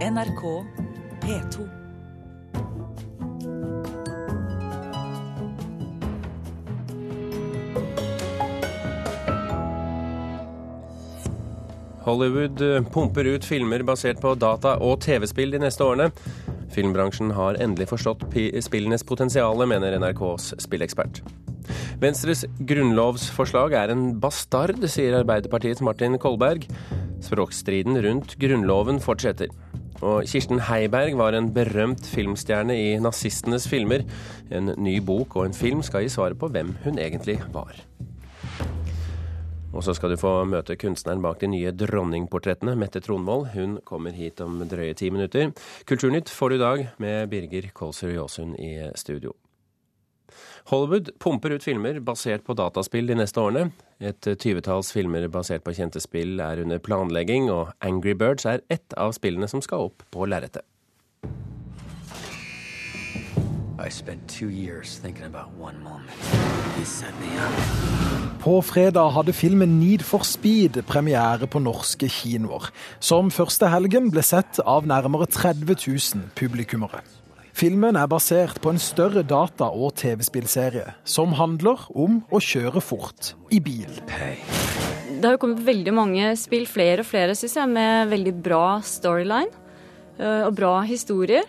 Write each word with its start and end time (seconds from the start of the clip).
NRK 0.00 0.64
P2. 1.20 1.68
Hollywood 12.00 12.60
eh, 12.60 12.82
pumper 12.82 13.24
ut 13.24 13.44
filmer 13.44 13.82
basert 13.84 14.22
på 14.24 14.32
data 14.40 14.78
og 14.80 15.02
TV-spill 15.04 15.52
de 15.52 15.60
neste 15.60 15.84
årene. 15.84 16.08
Filmbransjen 16.72 17.34
har 17.36 17.60
endelig 17.60 17.90
forstått 17.92 18.24
spillenes 18.64 19.04
potensial, 19.04 19.60
mener 19.68 20.00
NRKs 20.00 20.54
spillekspert. 20.64 21.20
Venstres 22.00 22.46
grunnlovsforslag 22.56 23.76
er 23.76 23.92
en 23.92 24.14
bastard, 24.22 24.80
sier 24.88 25.20
Arbeiderpartiets 25.20 25.84
Martin 25.84 26.16
Kolberg. 26.16 26.64
Språkstriden 27.20 28.00
rundt 28.00 28.38
Grunnloven 28.40 28.96
fortsetter. 29.04 29.52
Og 30.00 30.24
Kirsten 30.24 30.62
Heiberg 30.64 31.18
var 31.20 31.36
en 31.36 31.50
berømt 31.52 32.06
filmstjerne 32.08 32.76
i 32.76 32.94
nazistenes 33.02 33.66
filmer. 33.68 34.06
En 34.50 34.72
ny 34.80 34.96
bok 35.04 35.36
og 35.36 35.50
en 35.50 35.56
film 35.56 35.82
skal 35.84 36.06
gi 36.06 36.12
svaret 36.12 36.40
på 36.40 36.48
hvem 36.48 36.72
hun 36.86 36.98
egentlig 36.98 37.36
var. 37.52 37.76
Og 39.70 39.84
så 39.86 39.94
skal 39.94 40.10
du 40.10 40.18
få 40.18 40.32
møte 40.50 40.74
kunstneren 40.80 41.22
bak 41.22 41.38
de 41.42 41.50
nye 41.52 41.70
dronningportrettene, 41.76 42.74
Mette 42.80 43.02
Tronvold. 43.04 43.52
Hun 43.54 43.78
kommer 43.86 44.16
hit 44.16 44.40
om 44.42 44.58
drøye 44.66 44.96
ti 44.98 45.12
minutter. 45.14 45.52
Kulturnytt 45.86 46.32
får 46.32 46.50
du 46.50 46.56
i 46.56 46.64
dag 46.64 46.88
med 46.98 47.30
Birger 47.30 47.70
Kolsrud 47.74 48.16
Jåsund 48.16 48.58
i 48.58 48.72
studio. 48.98 49.36
Hollywood 50.70 51.12
pumper 51.22 51.56
ut 51.56 51.66
filmer 51.66 52.00
basert 52.04 52.44
på 52.46 52.56
dataspill 52.58 53.10
de 53.10 53.18
neste 53.20 53.42
årene. 53.42 53.70
Et 54.00 54.32
tyvetalls 54.40 54.92
filmer 54.96 55.28
basert 55.28 55.64
på 55.66 55.76
kjente 55.76 56.00
spill 56.00 56.40
er 56.40 56.62
under 56.64 56.80
planlegging, 56.82 57.50
og 57.52 57.74
Angry 57.84 58.16
Birds 58.16 58.48
er 58.48 58.64
ett 58.70 58.96
av 58.96 59.12
spillene 59.16 59.48
som 59.50 59.64
skal 59.64 59.90
opp 59.90 60.06
på 60.10 60.28
lerretet. 60.30 60.64
På 68.40 68.62
fredag 68.62 69.08
hadde 69.14 69.32
filmen 69.32 69.78
Need 69.80 70.04
for 70.04 70.24
Speed 70.24 70.82
premiere 70.88 71.48
på 71.48 71.62
norske 71.64 72.08
kinoer, 72.12 72.68
som 73.00 73.32
første 73.32 73.70
helgen 73.72 74.10
ble 74.12 74.24
sett 74.24 74.60
av 74.68 74.88
nærmere 74.88 75.30
30 75.32 75.72
000 75.80 76.28
publikummere. 76.36 77.00
Filmen 77.56 77.98
er 77.98 78.08
basert 78.10 78.60
på 78.62 78.72
en 78.72 78.80
større 78.80 79.22
data- 79.26 79.70
og 79.70 79.94
TV-spillserie 80.00 80.94
som 81.04 81.34
handler 81.38 81.82
om 81.90 82.20
å 82.30 82.40
kjøre 82.40 82.82
fort 82.84 83.34
i 83.50 83.60
bil. 83.60 83.90
Det 84.08 85.24
har 85.26 85.34
jo 85.34 85.42
kommet 85.42 85.64
veldig 85.66 85.94
mange 85.94 86.34
spill, 86.40 86.66
flere 86.70 87.02
og 87.02 87.10
flere, 87.10 87.34
syns 87.36 87.56
jeg, 87.58 87.68
med 87.68 88.12
veldig 88.12 88.34
bra 88.44 88.66
storyline 88.86 89.50
eh, 90.18 90.46
og 90.46 90.54
bra 90.56 90.78
historier. 90.86 91.48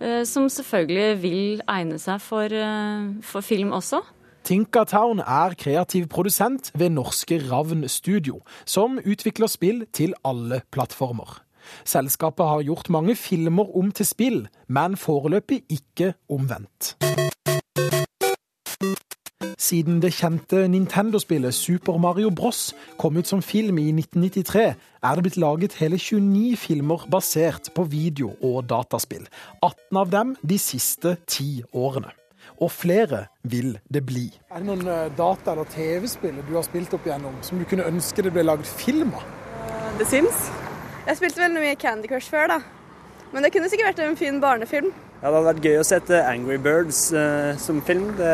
Eh, 0.00 0.22
som 0.28 0.48
selvfølgelig 0.50 1.22
vil 1.22 1.62
egne 1.70 1.98
seg 2.02 2.20
for, 2.22 2.44
eh, 2.50 3.08
for 3.22 3.40
film 3.40 3.72
også. 3.72 4.02
Tinkatown 4.44 5.20
er 5.20 5.54
kreativ 5.56 6.08
produsent 6.08 6.70
ved 6.74 6.90
norske 6.92 7.38
Ravn 7.50 7.88
Studio, 7.88 8.42
som 8.64 8.98
utvikler 8.98 9.48
spill 9.48 9.86
til 9.92 10.12
alle 10.24 10.60
plattformer. 10.70 11.40
Selskapet 11.84 12.46
har 12.46 12.66
gjort 12.66 12.90
mange 12.90 13.16
filmer 13.16 13.76
om 13.76 13.92
til 13.92 14.06
spill, 14.06 14.40
men 14.68 14.96
foreløpig 14.96 15.62
ikke 15.68 16.14
omvendt. 16.28 16.94
Siden 19.64 20.00
det 20.02 20.12
kjente 20.12 20.66
Nintendo-spillet 20.68 21.54
Super 21.54 21.96
Mario 21.98 22.30
Bros. 22.30 22.74
kom 22.98 23.16
ut 23.16 23.26
som 23.26 23.42
film 23.42 23.78
i 23.78 23.92
1993, 23.92 24.74
er 25.02 25.14
det 25.14 25.24
blitt 25.24 25.38
laget 25.40 25.76
hele 25.80 25.96
29 25.98 26.56
filmer 26.56 27.06
basert 27.10 27.70
på 27.74 27.84
video- 27.88 28.34
og 28.42 28.68
dataspill. 28.68 29.24
18 29.62 29.96
av 29.96 30.10
dem 30.10 30.36
de 30.42 30.58
siste 30.58 31.16
ti 31.26 31.62
årene. 31.72 32.12
Og 32.60 32.70
flere 32.70 33.26
vil 33.42 33.78
det 33.92 34.04
bli. 34.06 34.26
Er 34.50 34.60
det 34.60 34.66
noen 34.68 34.86
eh, 34.86 35.08
data- 35.16 35.52
eller 35.52 35.64
TV-spill 35.64 36.42
du 36.44 36.54
har 36.54 36.66
spilt 36.66 36.92
opp 36.94 37.06
igjennom 37.08 37.40
som 37.42 37.58
du 37.58 37.64
kunne 37.64 37.88
ønske 37.88 38.22
det 38.22 38.34
ble 38.36 38.44
laget 38.44 38.68
film 38.68 39.16
av? 39.16 39.24
The 39.98 40.04
Sims. 40.04 40.63
Jeg 41.04 41.18
spilte 41.18 41.42
veldig 41.42 41.60
mye 41.60 41.76
Candy 41.76 42.08
Crush 42.08 42.32
før, 42.32 42.48
da. 42.48 42.62
Men 43.34 43.44
det 43.44 43.50
kunne 43.52 43.68
sikkert 43.68 43.92
vært 43.92 44.06
en 44.06 44.16
fin 44.16 44.40
barnefilm. 44.40 44.88
Ja, 45.20 45.28
Det 45.28 45.34
hadde 45.34 45.46
vært 45.50 45.66
gøy 45.68 45.78
å 45.80 45.84
sette 45.84 46.20
Angry 46.24 46.56
Birds 46.56 47.06
uh, 47.12 47.52
som 47.60 47.82
film. 47.84 48.06
Det, 48.16 48.32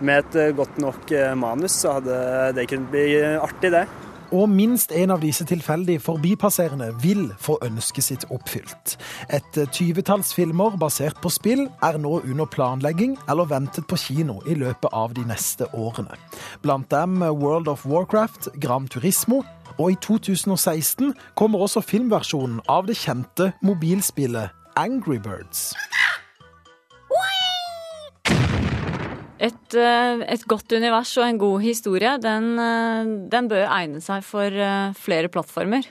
med 0.00 0.22
et 0.22 0.38
uh, 0.40 0.56
godt 0.56 0.78
nok 0.80 1.12
uh, 1.12 1.34
manus 1.36 1.76
så 1.82 1.98
hadde 1.98 2.18
det 2.56 2.68
kunnet 2.70 2.88
bli 2.94 3.06
artig, 3.36 3.74
det. 3.76 3.84
Og 4.32 4.48
minst 4.48 4.92
en 4.92 5.12
av 5.12 5.20
disse 5.24 5.44
tilfeldig 5.48 5.98
forbipasserende 6.04 6.90
vil 7.00 7.30
få 7.40 7.58
ønsket 7.64 8.04
sitt 8.04 8.26
oppfylt. 8.32 8.96
Et 9.32 9.60
tyvetalls 9.72 10.34
filmer 10.36 10.76
basert 10.80 11.16
på 11.24 11.32
spill 11.32 11.64
er 11.84 11.96
nå 12.00 12.18
under 12.20 12.48
planlegging 12.48 13.16
eller 13.24 13.48
ventet 13.48 13.88
på 13.88 13.96
kino 14.00 14.42
i 14.44 14.56
løpet 14.56 14.92
av 14.92 15.16
de 15.16 15.24
neste 15.28 15.68
årene. 15.72 16.16
Blant 16.60 16.90
dem 16.92 17.22
World 17.24 17.72
of 17.72 17.88
Warcraft, 17.88 18.52
Gram 18.60 18.88
Turismo 18.92 19.40
og 19.78 19.92
i 19.92 19.98
2016 20.02 21.14
kommer 21.38 21.62
også 21.64 21.82
filmversjonen 21.84 22.60
av 22.68 22.88
det 22.88 22.98
kjente 22.98 23.52
mobilspillet 23.64 24.54
Angry 24.78 25.18
Birds. 25.22 25.72
Et, 29.38 29.74
eh, 29.74 30.24
et, 30.26 30.44
godt 30.50 30.72
univers 30.74 31.12
og 31.16 31.28
en 31.28 31.38
god 31.38 31.60
historie, 31.62 32.16
den, 32.18 32.58
eh, 32.58 33.10
den 33.30 33.48
bør 33.48 33.68
egne 33.70 34.00
seg 34.02 34.24
for 34.26 34.50
eh, 34.50 34.94
flere 34.98 35.30
plattformer. 35.30 35.86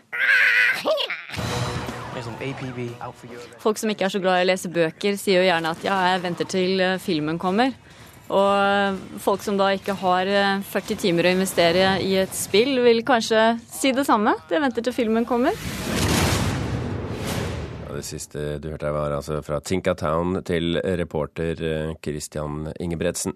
Folk 3.60 3.80
som 3.80 3.90
ikke 3.90 4.06
er 4.06 4.12
så 4.12 4.20
glad 4.20 4.42
i 4.42 4.44
å 4.44 4.50
lese 4.50 4.72
bøker, 4.74 5.16
sier 5.16 5.40
jo 5.40 5.48
gjerne 5.48 5.72
at 5.72 5.84
ja, 5.86 5.96
jeg 6.12 6.24
venter 6.26 6.50
til 6.50 6.84
filmen 7.00 7.40
kommer. 7.40 7.72
Og 8.28 9.22
folk 9.24 9.44
som 9.46 9.60
da 9.60 9.70
ikke 9.76 9.96
har 10.02 10.32
40 10.68 11.00
timer 11.00 11.30
å 11.30 11.36
investere 11.38 11.94
i 12.04 12.18
et 12.20 12.36
spill, 12.36 12.76
vil 12.84 13.06
kanskje 13.08 13.54
si 13.72 13.94
det 13.96 14.08
samme. 14.08 14.36
De 14.50 14.60
venter 14.60 14.84
til 14.84 14.96
filmen 14.96 15.28
kommer. 15.28 15.56
Det 17.98 18.06
siste 18.06 18.42
du 18.62 18.70
hørte 18.70 18.94
var 18.94 19.16
altså 19.16 19.40
fra 19.42 19.58
Tinka 19.66 19.96
Town 19.98 20.44
til 20.46 20.78
reporter 20.78 21.96
Christian 22.06 22.68
Ingebretsen. 22.80 23.34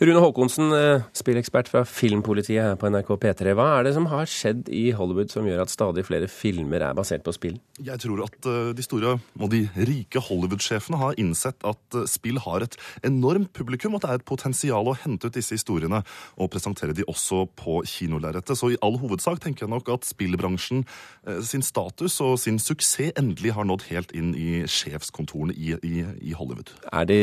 Rune 0.00 0.20
Haakonsen, 0.22 0.72
eh, 0.72 1.02
spillekspert 1.12 1.68
fra 1.68 1.82
Filmpolitiet 1.84 2.62
her 2.64 2.76
på 2.80 2.88
NRK 2.88 3.10
P3. 3.20 3.52
Hva 3.54 3.66
er 3.76 3.84
det 3.84 3.92
som 3.94 4.06
har 4.08 4.24
skjedd 4.24 4.70
i 4.72 4.90
Hollywood 4.96 5.30
som 5.30 5.44
gjør 5.44 5.60
at 5.66 5.72
stadig 5.72 6.06
flere 6.08 6.30
filmer 6.32 6.80
er 6.80 6.96
basert 6.96 7.22
på 7.26 7.34
spill? 7.36 7.58
Jeg 7.76 8.00
tror 8.00 8.24
at 8.24 8.48
eh, 8.48 8.72
de 8.72 8.82
store 8.82 9.18
og 9.20 9.50
de 9.52 9.66
rike 9.76 10.22
Hollywood-sjefene 10.24 11.00
har 11.02 11.18
innsett 11.20 11.60
at 11.68 11.98
eh, 11.98 12.08
spill 12.08 12.40
har 12.40 12.64
et 12.64 12.78
enormt 13.04 13.52
publikum, 13.52 13.94
at 13.94 14.06
det 14.06 14.10
er 14.10 14.22
et 14.22 14.24
potensial 14.24 14.88
å 14.88 14.96
hente 14.96 15.28
ut 15.28 15.36
disse 15.36 15.54
historiene 15.58 16.00
og 16.40 16.50
presentere 16.50 16.96
de 16.96 17.04
også 17.04 17.44
på 17.60 17.82
kinolerretet. 17.84 18.56
Så 18.56 18.72
i 18.72 18.80
all 18.80 18.96
hovedsak 19.02 19.44
tenker 19.44 19.66
jeg 19.66 19.74
nok 19.74 19.92
at 19.92 20.08
spillbransjen 20.08 20.86
sin 21.44 21.62
status 21.62 22.16
og 22.24 22.38
sin 22.40 22.56
suksess 22.58 23.12
endelig 23.20 23.52
har 23.54 23.66
nådd 23.68 23.84
helt 23.90 24.14
inn 24.16 24.32
i 24.38 24.62
sjefskontorene 24.70 25.54
i, 25.54 25.74
i, 25.86 26.04
i 26.30 26.36
Hollywood. 26.36 26.72
Er 26.92 27.08
de 27.10 27.20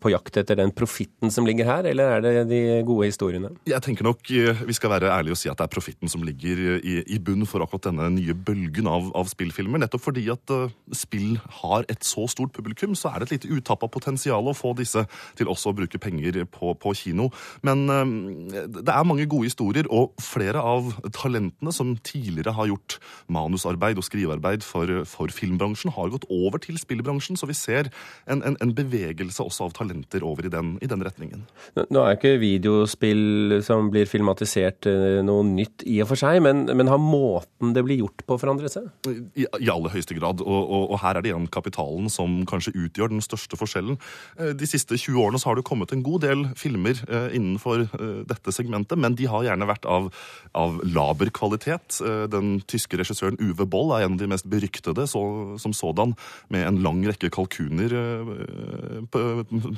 på 0.00 0.12
jakt 0.12 0.36
etter 0.40 0.58
den 0.58 0.72
profitten 0.76 1.32
som 1.32 1.46
ligger 1.48 1.68
her? 1.68 1.86
eller 1.86 2.16
er 2.16 2.24
det 2.24 2.44
de 2.50 2.60
gode 2.86 3.08
historiene? 3.10 3.50
Jeg 3.68 3.82
tenker 3.84 4.06
nok 4.06 4.30
eh, 4.32 4.62
vi 4.66 4.76
skal 4.76 4.92
være 4.92 5.10
ærlige 5.12 5.36
og 5.36 5.40
si 5.40 5.50
at 5.50 5.58
det 5.60 5.66
er 5.66 5.72
profitten 5.72 6.10
som 6.10 6.24
ligger 6.26 6.60
i, 6.78 6.98
i 7.06 7.18
bunn 7.22 7.46
for 7.48 7.64
akkurat 7.64 7.88
denne 7.90 8.08
nye 8.16 8.34
bølgen 8.34 8.88
av, 8.90 9.10
av, 9.16 9.30
spillfilmer. 9.30 9.82
Nettopp 9.82 10.04
fordi 10.06 10.26
at 10.32 10.52
uh, 10.54 10.72
spill 10.96 11.36
har 11.62 11.86
et 11.92 12.04
så 12.06 12.26
stort 12.30 12.54
publikum, 12.56 12.96
så 12.98 13.12
er 13.12 13.22
det 13.22 13.28
et 13.28 13.36
lite 13.36 13.58
utappa 13.58 13.88
potensial 13.92 14.48
å 14.48 14.56
få 14.56 14.74
disse 14.78 15.04
til 15.38 15.50
også 15.52 15.72
å 15.72 15.78
bruke 15.78 16.00
penger 16.02 16.42
på, 16.52 16.72
på 16.80 16.94
kino. 16.98 17.30
Men 17.66 17.86
uh, 17.90 18.66
det 18.66 18.92
er 18.92 19.08
mange 19.08 19.28
gode 19.30 19.50
historier, 19.50 19.88
og 19.90 20.14
flere 20.22 20.62
av 20.62 20.92
talentene 21.16 21.74
som 21.74 21.94
tidligere 22.06 22.54
har 22.56 22.70
gjort 22.70 22.98
manusarbeid 23.32 24.00
og 24.00 24.06
skrivearbeid 24.06 24.64
for, 24.66 25.02
for 25.08 25.32
filmbransjen, 25.32 25.94
har 25.96 26.05
gått 26.14 26.28
over 26.32 26.62
til 26.62 26.78
spillbransjen, 26.80 27.38
så 27.38 27.48
vi 27.48 27.56
ser 27.56 27.90
en, 28.30 28.42
en, 28.42 28.56
en 28.62 28.74
bevegelse 28.76 29.42
også 29.42 29.68
av 29.68 29.74
talenter 29.76 30.24
over 30.26 30.46
i 30.46 30.52
den, 30.52 30.76
i 30.84 30.88
den 30.90 31.02
retningen. 31.04 31.44
Nå 31.76 32.02
er 32.02 32.16
ikke 32.16 32.36
videospill 32.42 33.60
som 33.66 33.90
blir 33.92 34.08
filmatisert 34.10 34.88
eh, 34.90 35.20
noe 35.26 35.44
nytt 35.46 35.84
i 35.88 35.98
og 36.04 36.10
for 36.12 36.20
seg, 36.20 36.40
men, 36.44 36.64
men 36.76 36.90
har 36.90 37.00
måten 37.02 37.74
det 37.76 37.84
blir 37.86 38.00
gjort 38.02 38.24
på 38.26 38.38
forandret 38.40 38.74
seg? 38.76 38.88
I, 39.08 39.46
I, 39.46 39.70
aller 39.72 39.92
høyeste 39.92 40.16
grad. 40.18 40.42
Og, 40.44 40.60
og, 40.62 40.84
og, 40.92 40.96
her 41.02 41.18
er 41.18 41.24
det 41.24 41.32
igjen 41.32 41.48
kapitalen 41.52 42.10
som 42.12 42.38
kanskje 42.48 42.74
utgjør 42.86 43.12
den 43.12 43.24
største 43.24 43.58
forskjellen. 43.58 44.00
Eh, 44.40 44.52
de 44.58 44.68
siste 44.68 44.98
20 44.98 45.20
årene 45.24 45.42
så 45.42 45.50
har 45.50 45.60
det 45.60 45.66
kommet 45.68 45.94
en 45.94 46.04
god 46.06 46.24
del 46.26 46.46
filmer 46.58 46.98
eh, 47.08 47.28
innenfor 47.36 47.86
dette 48.28 48.52
segmentet, 48.54 48.98
men 49.00 49.16
de 49.18 49.26
har 49.30 49.44
gjerne 49.46 49.68
vært 49.68 49.86
av, 49.90 50.08
av 50.56 50.78
laber 50.84 51.30
kvalitet. 51.34 51.98
Den 52.32 52.56
tyske 52.68 52.98
regissøren 52.98 53.38
Uwe 53.40 53.66
Boll 53.68 53.92
er 53.94 54.06
en 54.06 54.16
av 54.16 54.20
de 54.20 54.28
mest 54.30 54.48
beryktede 54.50 55.06
så, 55.10 55.22
som 55.60 55.74
sådan 55.76 55.95
sådan, 55.96 56.14
med 56.52 56.62
en 56.68 56.82
lang 56.84 57.00
rekke 57.08 57.30
kalkuner 57.32 57.90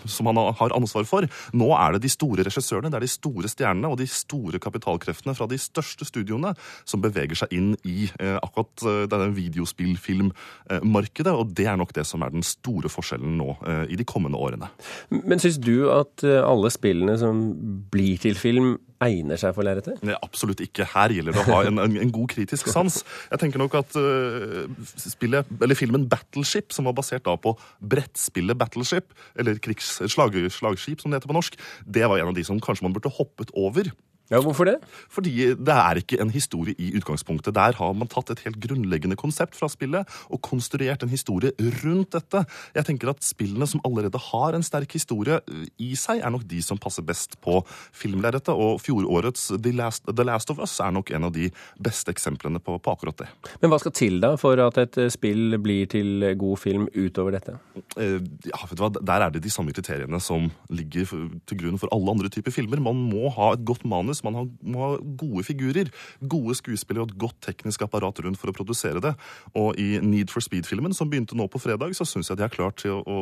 som 0.08 0.26
han 0.28 0.36
har 0.58 0.74
ansvar 0.76 1.04
for. 1.08 1.22
Nå 1.56 1.68
er 1.78 1.92
det 1.94 2.02
de 2.04 2.10
store 2.12 2.42
regissørene, 2.46 2.90
det 2.90 2.98
er 2.98 3.06
de 3.06 3.12
store 3.12 3.48
stjernene 3.48 3.88
og 3.88 3.98
de 4.00 4.08
store 4.10 4.58
kapitalkreftene 4.62 5.36
fra 5.38 5.46
de 5.50 5.58
største 5.62 6.04
studioene 6.08 6.54
som 6.88 7.00
beveger 7.04 7.36
seg 7.38 7.48
inn 7.54 7.76
i 7.86 8.10
akkurat 8.18 9.08
denne 9.12 9.30
videospillfilmmarkedet, 9.36 11.32
og 11.32 11.54
det 11.54 11.66
er 11.70 11.78
nok 11.78 11.94
det 11.96 12.06
som 12.08 12.22
er 12.26 12.34
den 12.34 12.42
store 12.46 12.88
forskjellen 12.92 13.38
nå 13.38 13.54
i 13.88 13.96
de 13.98 14.04
kommende 14.08 14.38
årene. 14.40 14.68
Men 15.10 15.38
syns 15.42 15.58
du 15.62 15.90
at 15.94 16.24
alle 16.26 16.70
spillene 16.74 17.18
som 17.20 17.54
blir 17.92 18.18
til 18.22 18.34
film, 18.38 18.78
egner 19.04 19.38
seg 19.40 19.54
for 19.56 19.66
lerretet? 19.66 20.00
Absolutt 20.18 20.62
ikke. 20.64 20.86
Her 20.92 21.14
gjelder 21.14 21.36
det 21.36 21.42
å 21.44 21.48
ha 21.52 21.60
en, 21.68 21.80
en, 21.82 21.96
en 22.02 22.12
god 22.14 22.28
kritisk 22.32 22.70
sans. 22.72 23.00
Jeg 23.30 23.42
tenker 23.42 23.62
nok 23.62 23.76
at 23.80 23.98
uh, 23.98 24.66
spillet, 24.98 25.52
filmen 25.78 26.08
Battleship, 26.10 26.74
som 26.74 26.88
var 26.88 26.96
basert 26.98 27.26
da 27.28 27.36
på 27.38 27.54
brettspillet 27.94 28.58
Battleship, 28.58 29.14
eller 29.38 29.60
krigs, 29.62 29.96
slag, 30.10 30.36
slagskip 30.54 31.02
som 31.02 31.12
det 31.12 31.20
heter 31.20 31.30
på 31.30 31.38
norsk, 31.38 31.58
det 31.86 32.06
var 32.08 32.20
en 32.20 32.32
av 32.32 32.36
de 32.38 32.46
som 32.46 32.60
kanskje 32.62 32.88
man 32.88 32.96
burde 32.96 33.12
hoppet 33.18 33.54
over. 33.58 33.92
Ja, 34.28 34.42
Hvorfor 34.44 34.68
det? 34.68 34.76
Fordi 35.08 35.54
det 35.56 35.72
er 35.72 35.98
ikke 36.02 36.18
en 36.20 36.30
historie 36.30 36.74
i 36.76 36.90
utgangspunktet. 36.98 37.54
Der 37.56 37.72
har 37.78 37.92
man 37.96 38.10
tatt 38.12 38.28
et 38.34 38.42
helt 38.44 38.58
grunnleggende 38.60 39.16
konsept 39.16 39.56
fra 39.56 39.70
spillet 39.72 40.04
og 40.28 40.42
konstruert 40.44 41.02
en 41.02 41.08
historie 41.08 41.54
rundt 41.80 42.12
dette. 42.12 42.42
Jeg 42.76 42.84
tenker 42.84 43.08
at 43.14 43.24
Spillene 43.24 43.66
som 43.68 43.80
allerede 43.88 44.20
har 44.20 44.56
en 44.56 44.64
sterk 44.64 44.92
historie 44.92 45.38
i 45.80 45.94
seg, 45.96 46.20
er 46.20 46.32
nok 46.34 46.44
de 46.48 46.60
som 46.64 46.80
passer 46.80 47.06
best 47.08 47.38
på 47.44 47.62
filmlerretet. 47.96 48.52
Og 48.52 48.82
fjorårets 48.84 49.46
The 49.56 49.72
Last, 49.72 50.04
The 50.12 50.28
Last, 50.28 50.52
of 50.52 50.60
Us 50.60 50.76
er 50.84 50.92
nok 50.92 51.14
en 51.16 51.24
av 51.30 51.32
de 51.32 51.48
beste 51.80 52.12
eksemplene 52.12 52.60
på, 52.60 52.76
på, 52.76 52.96
akkurat 52.98 53.24
det. 53.24 53.30
Men 53.62 53.72
hva 53.72 53.80
skal 53.80 53.96
til 53.96 54.20
da 54.20 54.34
for 54.40 54.60
at 54.60 54.80
et 54.84 55.00
spill 55.12 55.56
blir 55.62 55.88
til 55.88 56.28
god 56.36 56.60
film 56.60 56.84
utover 56.92 57.38
dette? 57.38 57.56
Eh, 57.96 58.20
ja, 58.44 58.60
vet 58.60 58.76
du 58.76 58.84
hva? 58.84 58.92
Der 58.98 59.24
er 59.24 59.32
det 59.32 59.44
de 59.46 59.52
samme 59.52 59.72
kriteriene 59.72 60.20
som 60.20 60.50
ligger 60.68 61.08
til 61.48 61.62
grunn 61.64 61.80
for 61.80 61.88
alle 61.96 62.12
andre 62.12 62.32
typer 62.32 62.52
filmer. 62.52 62.84
Man 62.84 63.06
må 63.08 63.32
ha 63.32 63.54
et 63.56 63.64
godt 63.64 63.88
manus 63.88 64.17
manus, 64.26 64.50
man 64.62 64.74
må 64.74 64.84
ha 64.84 64.90
gode 65.20 65.44
figurer, 65.46 65.90
gode 66.20 66.56
skuespillere 66.58 67.06
og 67.06 67.12
et 67.12 67.20
godt 67.20 67.38
teknisk 67.48 67.84
apparat 67.86 68.22
rundt 68.24 68.40
for 68.40 68.52
å 68.52 68.56
produsere 68.56 69.02
det. 69.04 69.14
Og 69.58 69.78
i 69.80 70.00
Need 70.04 70.32
for 70.32 70.44
Speed-filmen, 70.44 70.96
som 70.96 71.10
begynte 71.10 71.38
nå 71.38 71.48
på 71.50 71.60
fredag, 71.62 71.94
så 71.98 72.06
syns 72.08 72.30
jeg 72.30 72.40
de 72.40 72.46
har 72.46 72.54
klart 72.54 72.80
til 72.82 72.96
å, 72.96 73.02
å, 73.04 73.20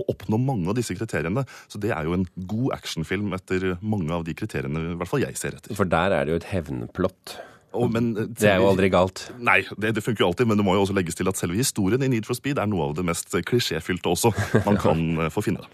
å, 0.00 0.04
oppnå 0.12 0.40
mange 0.40 0.70
av 0.70 0.78
disse 0.78 0.96
kriteriene. 0.98 1.46
Så 1.70 1.80
det 1.82 1.94
er 1.94 2.08
jo 2.08 2.16
en 2.18 2.26
god 2.36 2.76
actionfilm 2.78 3.32
etter 3.36 3.74
mange 3.80 4.12
av 4.14 4.26
de 4.26 4.36
kriteriene 4.36 4.92
i 4.92 4.98
hvert 5.00 5.10
fall 5.10 5.24
jeg 5.24 5.38
ser 5.40 5.58
etter. 5.58 5.74
For 5.78 5.88
der 5.88 6.14
er 6.16 6.26
det 6.26 6.36
jo 6.36 6.42
et 6.42 6.52
hevnplott. 6.52 7.38
Og, 7.72 7.88
men, 7.92 8.12
eh, 8.16 8.28
det 8.38 8.48
er 8.50 8.60
jo 8.60 8.68
aldri 8.70 8.90
galt. 8.92 9.24
Nei, 9.40 9.62
det, 9.80 9.94
det, 9.96 10.04
funker 10.04 10.24
jo 10.24 10.30
alltid, 10.30 10.48
men 10.50 10.60
det 10.60 10.66
må 10.66 10.76
jo 10.76 10.84
også 10.84 10.96
legges 10.96 11.16
til 11.18 11.28
at 11.30 11.38
selve 11.40 11.56
historien 11.58 12.02
i 12.04 12.10
Need 12.12 12.28
for 12.28 12.38
Speed 12.38 12.60
er 12.60 12.68
noe 12.70 12.90
av 12.90 12.96
det 12.98 13.04
mest 13.08 13.32
klisjéfylte 13.48 14.12
også 14.12 14.32
man 14.66 14.78
kan 14.80 15.02
eh, 15.24 15.30
få 15.32 15.44
finne. 15.44 15.64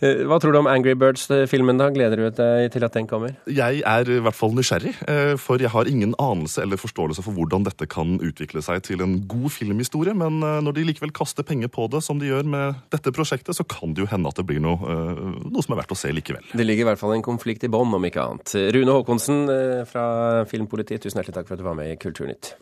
Eh, 0.00 0.24
hva 0.28 0.38
tror 0.42 0.54
du 0.54 0.60
om 0.60 0.70
Angry 0.70 0.94
Birds-filmen? 0.98 1.80
da? 1.80 1.90
Gleder 1.94 2.20
du 2.20 2.28
deg 2.38 2.70
til 2.74 2.86
at 2.86 2.94
den 2.94 3.08
kommer? 3.10 3.34
Jeg 3.50 3.82
er 3.82 4.10
i 4.10 4.20
hvert 4.22 4.38
fall 4.38 4.54
nysgjerrig, 4.54 4.94
for 5.40 5.62
jeg 5.62 5.72
har 5.72 5.88
ingen 5.90 6.14
anelse 6.22 6.62
eller 6.62 6.78
forståelse 6.78 7.22
for 7.24 7.34
hvordan 7.36 7.64
dette 7.66 7.86
kan 7.90 8.16
utvikle 8.22 8.62
seg 8.64 8.84
til 8.86 9.02
en 9.04 9.16
god 9.30 9.50
filmhistorie, 9.54 10.14
men 10.16 10.38
når 10.38 10.76
de 10.76 10.86
likevel 10.88 11.12
kaster 11.14 11.46
penger 11.46 11.70
på 11.72 11.86
det 11.92 12.02
som 12.04 12.20
de 12.20 12.30
gjør 12.30 12.46
med 12.50 12.78
dette 12.94 13.12
prosjektet, 13.14 13.56
så 13.56 13.66
kan 13.66 13.94
det 13.94 14.04
jo 14.04 14.10
hende 14.10 14.30
at 14.30 14.38
det 14.38 14.46
blir 14.48 14.62
noe, 14.62 14.98
noe 15.42 15.64
som 15.64 15.74
er 15.74 15.82
verdt 15.82 15.94
å 15.96 15.98
se 15.98 16.12
likevel. 16.14 16.46
Det 16.52 16.66
ligger 16.66 16.86
i 16.86 16.88
hvert 16.92 17.02
fall 17.02 17.16
en 17.16 17.26
konflikt 17.26 17.66
i 17.66 17.72
bånn, 17.72 17.92
om 17.96 18.08
ikke 18.08 18.22
annet. 18.22 18.54
Rune 18.76 18.96
Haakonsen 18.96 19.44
fra 19.90 20.06
Filmpolitiet, 20.50 21.02
tusen 21.04 21.20
hjertelig 21.20 21.23
hjertelig 21.24 21.40
takk 21.40 21.48
for 21.48 21.56
at 21.56 21.64
du 21.64 21.68
var 21.70 21.80
med 21.80 21.92
i 21.92 21.96
Kulturnytt. 21.96 22.54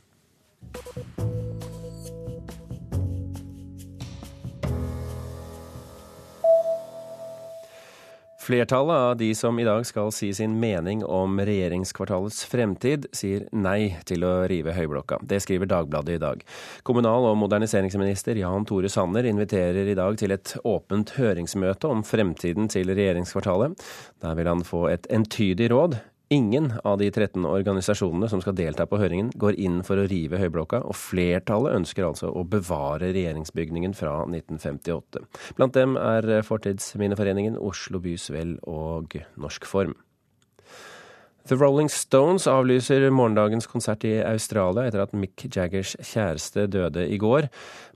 Flertallet 8.43 8.97
av 8.97 9.17
de 9.17 9.29
som 9.39 9.59
i 9.59 9.65
dag 9.65 9.85
skal 9.87 10.09
si 10.11 10.33
sin 10.35 10.57
mening 10.59 11.05
om 11.07 11.37
regjeringskvartalets 11.39 12.41
fremtid, 12.51 13.07
sier 13.15 13.45
nei 13.55 13.95
til 14.03 14.27
å 14.27 14.33
rive 14.51 14.75
Høyblokka. 14.75 15.21
Det 15.23 15.39
skriver 15.45 15.71
Dagbladet 15.71 16.17
i 16.17 16.23
dag. 16.25 16.43
Kommunal- 16.83 17.29
og 17.31 17.39
moderniseringsminister 17.39 18.41
Jan 18.43 18.67
Tore 18.67 18.91
Sanner 18.91 19.31
inviterer 19.31 19.87
i 19.87 19.95
dag 19.95 20.19
til 20.19 20.35
et 20.35 20.57
åpent 20.67 21.15
høringsmøte 21.15 21.87
om 21.87 22.03
fremtiden 22.03 22.67
til 22.67 22.91
regjeringskvartalet. 22.91 23.79
Der 24.27 24.35
vil 24.35 24.51
han 24.51 24.67
få 24.67 24.89
et 24.91 25.07
entydig 25.07 25.71
råd. 25.71 26.01
Ingen 26.33 26.71
av 26.85 26.97
de 26.99 27.11
13 27.11 27.45
organisasjonene 27.45 28.29
som 28.31 28.41
skal 28.41 28.55
delta 28.57 28.87
på 28.89 28.97
høringen, 28.97 29.29
går 29.37 29.59
inn 29.61 29.83
for 29.85 30.01
å 30.01 30.07
rive 30.09 30.39
Høyblokka, 30.41 30.79
og 30.89 30.97
flertallet 30.97 31.75
ønsker 31.77 32.07
altså 32.07 32.31
å 32.33 32.45
bevare 32.49 33.11
regjeringsbygningen 33.13 33.93
fra 33.99 34.15
1958. 34.25 35.27
Blant 35.59 35.77
dem 35.77 35.99
er 36.01 36.31
Fortidsminneforeningen, 36.47 37.59
Oslo 37.61 38.01
Bys 38.01 38.31
Vel 38.33 38.55
og 38.65 39.19
Norsk 39.37 39.69
Form. 39.69 39.93
The 41.51 41.59
Rolling 41.59 41.91
Stones 41.93 42.47
avlyser 42.49 43.05
morgendagens 43.13 43.69
konsert 43.69 44.07
i 44.09 44.15
Australia 44.23 44.87
etter 44.89 45.05
at 45.05 45.13
Mick 45.13 45.45
Jaggers 45.51 45.97
kjæreste 45.99 46.65
døde 46.71 47.05
i 47.13 47.21
går. 47.21 47.51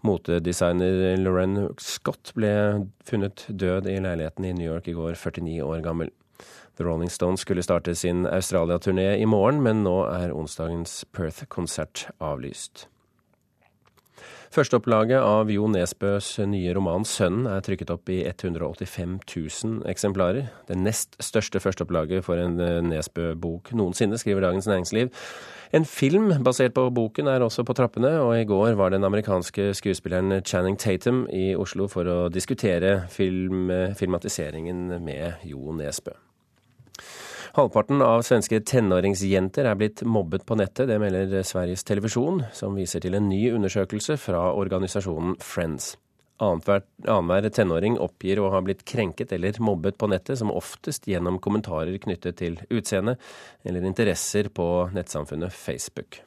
Motedesigner 0.05 1.17
Lauren 1.23 1.71
Scott 1.81 2.35
ble 2.37 2.53
funnet 3.06 3.47
død 3.49 3.88
i 3.88 3.97
leiligheten 4.03 4.50
i 4.50 4.55
New 4.61 4.67
York 4.67 4.93
i 4.93 4.99
går, 4.99 5.17
49 5.17 5.62
år 5.65 5.85
gammel. 5.87 6.12
The 6.76 6.84
Rolling 6.84 7.11
Stones 7.11 7.40
skulle 7.40 7.64
starte 7.64 7.94
sin 7.94 8.26
Australia-turné 8.26 9.17
i 9.17 9.25
morgen, 9.25 9.62
men 9.64 9.84
nå 9.87 9.96
er 10.11 10.34
onsdagens 10.37 11.05
Perth-konsert 11.17 12.08
avlyst. 12.20 12.88
Førsteopplaget 14.56 15.20
av 15.20 15.50
Jo 15.52 15.67
Nesbøs 15.69 16.31
nye 16.49 16.73
roman 16.76 17.05
'Sønnen' 17.05 17.49
er 17.50 17.64
trykket 17.64 17.90
opp 17.93 18.08
i 18.12 18.23
185 18.25 19.19
000 19.26 19.82
eksemplarer. 19.90 20.49
Det 20.69 20.78
nest 20.78 21.17
største 21.20 21.61
førsteopplaget 21.61 22.25
for 22.25 22.40
en 22.40 22.61
eh, 22.61 22.81
Nesbø-bok 22.87 23.73
noensinne, 23.76 24.19
skriver 24.19 24.46
Dagens 24.46 24.69
Næringsliv. 24.70 25.11
En 25.75 25.84
film 25.84 26.31
basert 26.44 26.73
på 26.76 26.87
boken 26.94 27.26
er 27.26 27.43
også 27.44 27.67
på 27.67 27.75
trappene, 27.76 28.14
og 28.20 28.37
i 28.38 28.46
går 28.49 28.78
var 28.78 28.94
den 28.94 29.05
amerikanske 29.05 29.75
skuespilleren 29.75 30.40
Channing 30.44 30.78
Tatum 30.78 31.26
i 31.32 31.56
Oslo 31.56 31.88
for 31.90 32.06
å 32.08 32.20
diskutere 32.32 33.02
film, 33.11 33.69
filmatiseringen 33.99 35.02
med 35.02 35.43
Jo 35.44 35.75
Nesbø. 35.75 36.14
Halvparten 37.56 38.02
av 38.04 38.25
svenske 38.26 38.60
tenåringsjenter 38.69 39.69
er 39.70 39.78
blitt 39.81 40.02
mobbet 40.04 40.44
på 40.48 40.58
nettet. 40.60 40.90
Det 40.90 40.98
melder 41.00 41.40
Sveriges 41.46 41.87
Televisjon, 41.88 42.43
som 42.52 42.76
viser 42.76 43.00
til 43.04 43.16
en 43.16 43.31
ny 43.31 43.46
undersøkelse 43.56 44.19
fra 44.20 44.50
organisasjonen 44.52 45.38
Friends. 45.40 45.94
Annenhver 46.37 47.48
tenåring 47.48 47.96
oppgir 48.02 48.43
å 48.43 48.50
ha 48.52 48.60
blitt 48.60 48.84
krenket 48.84 49.32
eller 49.32 49.56
mobbet 49.62 49.96
på 49.96 50.10
nettet, 50.12 50.37
som 50.37 50.52
oftest 50.52 51.08
gjennom 51.08 51.40
kommentarer 51.40 51.96
knyttet 51.96 52.37
til 52.43 52.58
utseende 52.69 53.16
eller 53.64 53.88
interesser 53.88 54.52
på 54.52 54.69
nettsamfunnet 54.92 55.56
Facebook. 55.56 56.20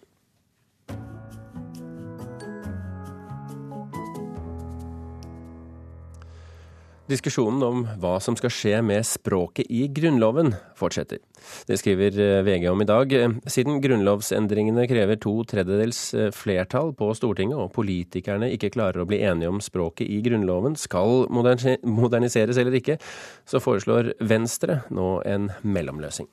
Diskusjonen 7.10 7.64
om 7.66 7.80
hva 7.98 8.20
som 8.22 8.36
skal 8.38 8.52
skje 8.54 8.80
med 8.86 9.02
språket 9.08 9.66
i 9.74 9.88
Grunnloven 9.90 10.52
fortsetter. 10.78 11.18
Det 11.66 11.80
skriver 11.82 12.14
eh, 12.22 12.42
VG 12.46 12.68
om 12.70 12.84
i 12.84 12.86
dag. 12.86 13.16
Siden 13.50 13.80
grunnlovsendringene 13.82 14.86
krever 14.92 15.18
to 15.18 15.34
tredjedels 15.50 16.04
eh, 16.14 16.30
flertall 16.36 16.94
på 17.00 17.08
Stortinget, 17.18 17.58
og 17.58 17.74
politikerne 17.74 18.52
ikke 18.54 18.70
klarer 18.76 19.02
å 19.02 19.08
bli 19.10 19.24
enige 19.26 19.50
om 19.50 19.58
språket 19.58 20.06
i 20.06 20.20
Grunnloven 20.22 20.78
skal 20.78 21.26
moderniseres 21.34 22.62
eller 22.62 22.78
ikke, 22.78 23.00
så 23.42 23.64
foreslår 23.64 24.14
Venstre 24.22 24.84
nå 24.94 25.16
en 25.26 25.50
mellomløsning. 25.66 26.30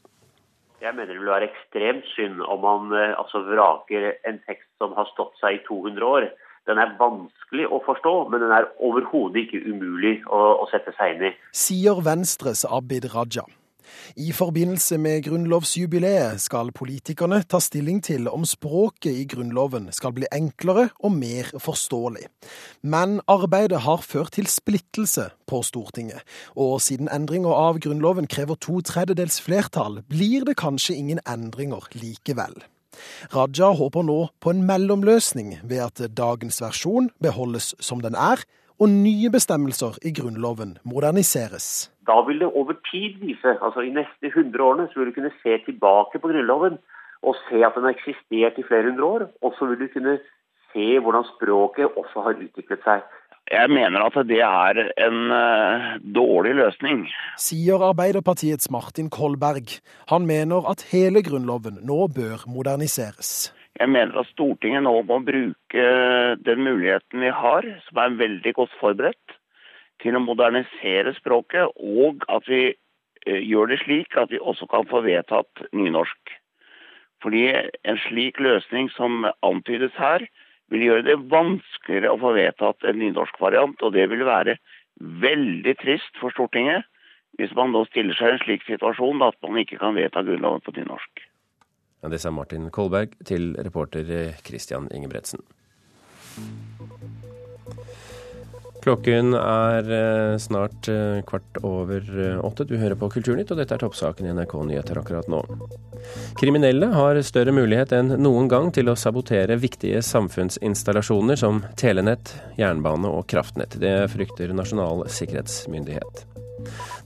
Jeg 0.84 0.92
mener 0.92 1.08
det 1.08 1.22
vil 1.22 1.32
være 1.32 1.48
ekstremt 1.48 2.04
synd 2.12 2.44
om 2.44 2.60
man 2.68 2.92
eh, 2.92 3.16
altså 3.16 3.40
vraker 3.48 4.12
en 4.28 4.44
tekst 4.44 4.68
som 4.76 4.92
har 4.98 5.08
stått 5.14 5.40
seg 5.40 5.56
i 5.56 5.64
200 5.70 6.04
år. 6.04 6.28
Den 6.66 6.80
er 6.82 6.96
vanskelig 6.98 7.68
å 7.70 7.78
forstå, 7.86 8.14
men 8.32 8.42
den 8.42 8.54
er 8.54 8.66
overhodet 8.82 9.46
ikke 9.46 9.62
umulig 9.70 10.18
å, 10.26 10.40
å 10.62 10.66
sette 10.72 10.94
seg 10.98 11.14
inn 11.14 11.28
i. 11.30 11.36
Sier 11.54 12.02
Venstres 12.06 12.64
Abid 12.66 13.06
Raja. 13.14 13.46
I 14.16 14.32
forbindelse 14.32 14.98
med 14.98 15.24
grunnlovsjubileet 15.26 16.40
skal 16.42 16.72
politikerne 16.74 17.40
ta 17.48 17.60
stilling 17.62 18.00
til 18.04 18.28
om 18.30 18.46
språket 18.48 19.12
i 19.12 19.24
Grunnloven 19.30 19.90
skal 19.94 20.14
bli 20.16 20.28
enklere 20.34 20.88
og 20.98 21.14
mer 21.16 21.50
forståelig. 21.62 22.26
Men 22.82 23.20
arbeidet 23.30 23.84
har 23.86 24.04
ført 24.04 24.36
til 24.36 24.50
splittelse 24.50 25.30
på 25.46 25.62
Stortinget, 25.66 26.22
og 26.56 26.80
siden 26.82 27.10
endringer 27.12 27.54
av 27.54 27.80
Grunnloven 27.82 28.30
krever 28.30 28.58
to 28.60 28.80
tredjedels 28.80 29.40
flertall, 29.42 30.02
blir 30.10 30.46
det 30.48 30.58
kanskje 30.60 30.98
ingen 30.98 31.22
endringer 31.26 31.86
likevel. 31.94 32.58
Raja 33.34 33.72
håper 33.78 34.06
nå 34.06 34.18
på 34.42 34.52
en 34.54 34.64
mellomløsning 34.68 35.56
ved 35.64 35.84
at 35.88 36.02
dagens 36.18 36.62
versjon 36.62 37.10
beholdes 37.22 37.74
som 37.80 38.02
den 38.04 38.14
er, 38.14 38.42
og 38.76 38.92
nye 38.92 39.30
bestemmelser 39.32 39.96
i 40.04 40.12
Grunnloven 40.12 40.76
moderniseres. 40.84 41.88
Da 42.06 42.20
vil 42.26 42.42
det 42.42 42.50
over 42.52 42.76
tid 42.90 43.16
vise, 43.22 43.56
altså 43.64 43.80
i 43.80 43.94
neste 43.94 44.28
100 44.28 44.62
årene, 44.62 44.88
så 44.92 45.00
vil 45.00 45.08
du 45.10 45.16
kunne 45.16 45.32
se 45.42 45.56
tilbake 45.64 46.20
på 46.20 46.28
Grunnloven 46.28 46.76
og 47.26 47.36
se 47.48 47.62
at 47.64 47.74
den 47.76 47.86
har 47.86 47.94
eksistert 47.96 48.58
i 48.60 48.66
flere 48.68 48.90
hundre 48.90 49.04
år. 49.04 49.22
Og 49.42 49.54
så 49.58 49.66
vil 49.66 49.80
du 49.80 49.88
kunne 49.92 50.18
se 50.72 50.86
hvordan 51.00 51.24
språket 51.34 51.96
også 52.00 52.24
har 52.26 52.42
utviklet 52.44 52.82
seg. 52.84 53.04
Jeg 53.46 53.70
mener 53.70 54.02
at 54.02 54.16
det 54.26 54.40
er 54.42 54.78
en 55.06 55.18
uh, 55.30 55.92
dårlig 56.02 56.56
løsning. 56.58 57.04
Sier 57.38 57.82
Arbeiderpartiets 57.92 58.70
Martin 58.74 59.06
Kolberg. 59.06 59.76
Han 60.10 60.26
mener 60.26 60.66
at 60.66 60.82
hele 60.90 61.22
Grunnloven 61.22 61.78
nå 61.86 62.08
bør 62.16 62.42
moderniseres. 62.50 63.52
Jeg 63.78 63.92
mener 63.92 64.18
at 64.18 64.26
Stortinget 64.32 64.82
nå 64.82 64.96
må 65.06 65.20
bruke 65.22 65.84
den 66.42 66.64
muligheten 66.66 67.22
vi 67.22 67.30
har, 67.30 67.68
som 67.86 68.00
er 68.02 68.18
veldig 68.18 68.54
godt 68.56 68.74
forberedt, 68.80 69.36
til 70.02 70.18
å 70.18 70.24
modernisere 70.24 71.14
språket, 71.14 71.70
og 71.78 72.26
at 72.26 72.50
vi 72.50 72.64
uh, 72.74 73.38
gjør 73.46 73.70
det 73.70 73.78
slik 73.84 74.18
at 74.18 74.34
vi 74.34 74.42
også 74.42 74.66
kan 74.74 74.90
få 74.90 75.04
vedtatt 75.06 75.68
nynorsk. 75.70 76.34
Fordi 77.22 77.46
en 77.86 78.02
slik 78.08 78.42
løsning 78.42 78.90
som 78.98 79.22
antydes 79.46 79.94
her, 80.02 80.26
vil 80.72 80.86
gjøre 80.88 81.06
det 81.06 81.16
vanskeligere 81.30 82.12
å 82.12 82.20
få 82.20 82.32
vedtatt 82.36 82.86
en 82.88 82.98
nynorsk 83.00 83.38
variant. 83.42 83.82
Og 83.82 83.94
det 83.94 84.08
vil 84.10 84.24
være 84.26 84.56
veldig 85.00 85.74
trist 85.82 86.20
for 86.20 86.34
Stortinget 86.34 86.86
hvis 87.36 87.52
man 87.56 87.74
nå 87.74 87.82
stiller 87.90 88.16
seg 88.16 88.30
i 88.30 88.34
en 88.36 88.44
slik 88.46 88.62
situasjon 88.64 89.24
at 89.26 89.36
man 89.44 89.58
ikke 89.60 89.76
kan 89.82 89.96
vedta 89.96 90.22
Grunnloven 90.24 90.64
på 90.64 90.72
nynorsk. 90.78 91.26
Ja, 92.00 92.08
det 92.12 92.22
sa 92.22 92.32
Martin 92.32 92.70
Kolberg 92.72 93.12
til 93.28 93.52
reporter 93.60 94.08
Christian 94.46 94.88
Ingebretsen. 94.94 95.42
Klokken 98.86 99.34
er 99.34 99.88
eh, 99.90 100.36
snart 100.38 100.86
eh, 100.86 101.18
kvart 101.26 101.58
over 101.66 102.04
eh, 102.06 102.36
åtte. 102.38 102.68
Du 102.70 102.76
hører 102.78 102.94
på 102.94 103.08
Kulturnytt, 103.10 103.50
og 103.50 103.58
dette 103.58 103.74
er 103.74 103.82
toppsaken 103.82 104.28
i 104.28 104.34
NRK 104.36 104.54
Nyheter 104.68 105.00
akkurat 105.00 105.26
nå. 105.26 105.40
Kriminelle 106.38 106.92
har 106.92 107.18
større 107.26 107.50
mulighet 107.56 107.96
enn 107.96 108.14
noen 108.22 108.46
gang 108.52 108.70
til 108.70 108.86
å 108.86 108.94
sabotere 108.94 109.56
viktige 109.58 110.04
samfunnsinstallasjoner 110.06 111.40
som 111.40 111.64
telenett, 111.74 112.30
jernbane 112.60 113.10
og 113.10 113.26
kraftnett. 113.32 113.74
Det 113.82 113.96
frykter 114.14 114.54
Nasjonal 114.54 115.02
sikkerhetsmyndighet. 115.10 116.22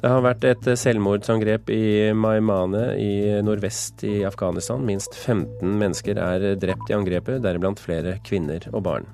Det 0.05 0.13
har 0.13 0.21
vært 0.25 0.45
et 0.51 0.69
selvmordsangrep 0.83 1.73
i 1.73 2.13
Maimane 2.13 2.91
i 3.01 3.41
nordvest 3.45 4.05
i 4.05 4.19
Afghanistan. 4.29 4.85
Minst 4.85 5.17
15 5.17 5.65
mennesker 5.81 6.21
er 6.21 6.51
drept 6.61 6.93
i 6.93 7.01
angrepet, 7.01 7.41
deriblant 7.41 7.81
flere 7.81 8.19
kvinner 8.29 8.69
og 8.75 8.85
barn. 8.85 9.09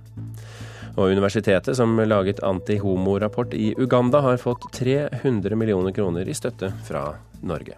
Og 0.96 1.12
universitetet, 1.12 1.76
som 1.76 1.92
laget 2.08 2.40
anti-homo-rapport 2.40 3.54
i 3.54 3.74
Uganda, 3.76 4.22
har 4.24 4.40
fått 4.40 4.70
300 4.72 5.56
millioner 5.56 5.92
kroner 5.92 6.28
i 6.28 6.34
støtte 6.34 6.72
fra 6.86 7.10
Norge. 7.44 7.76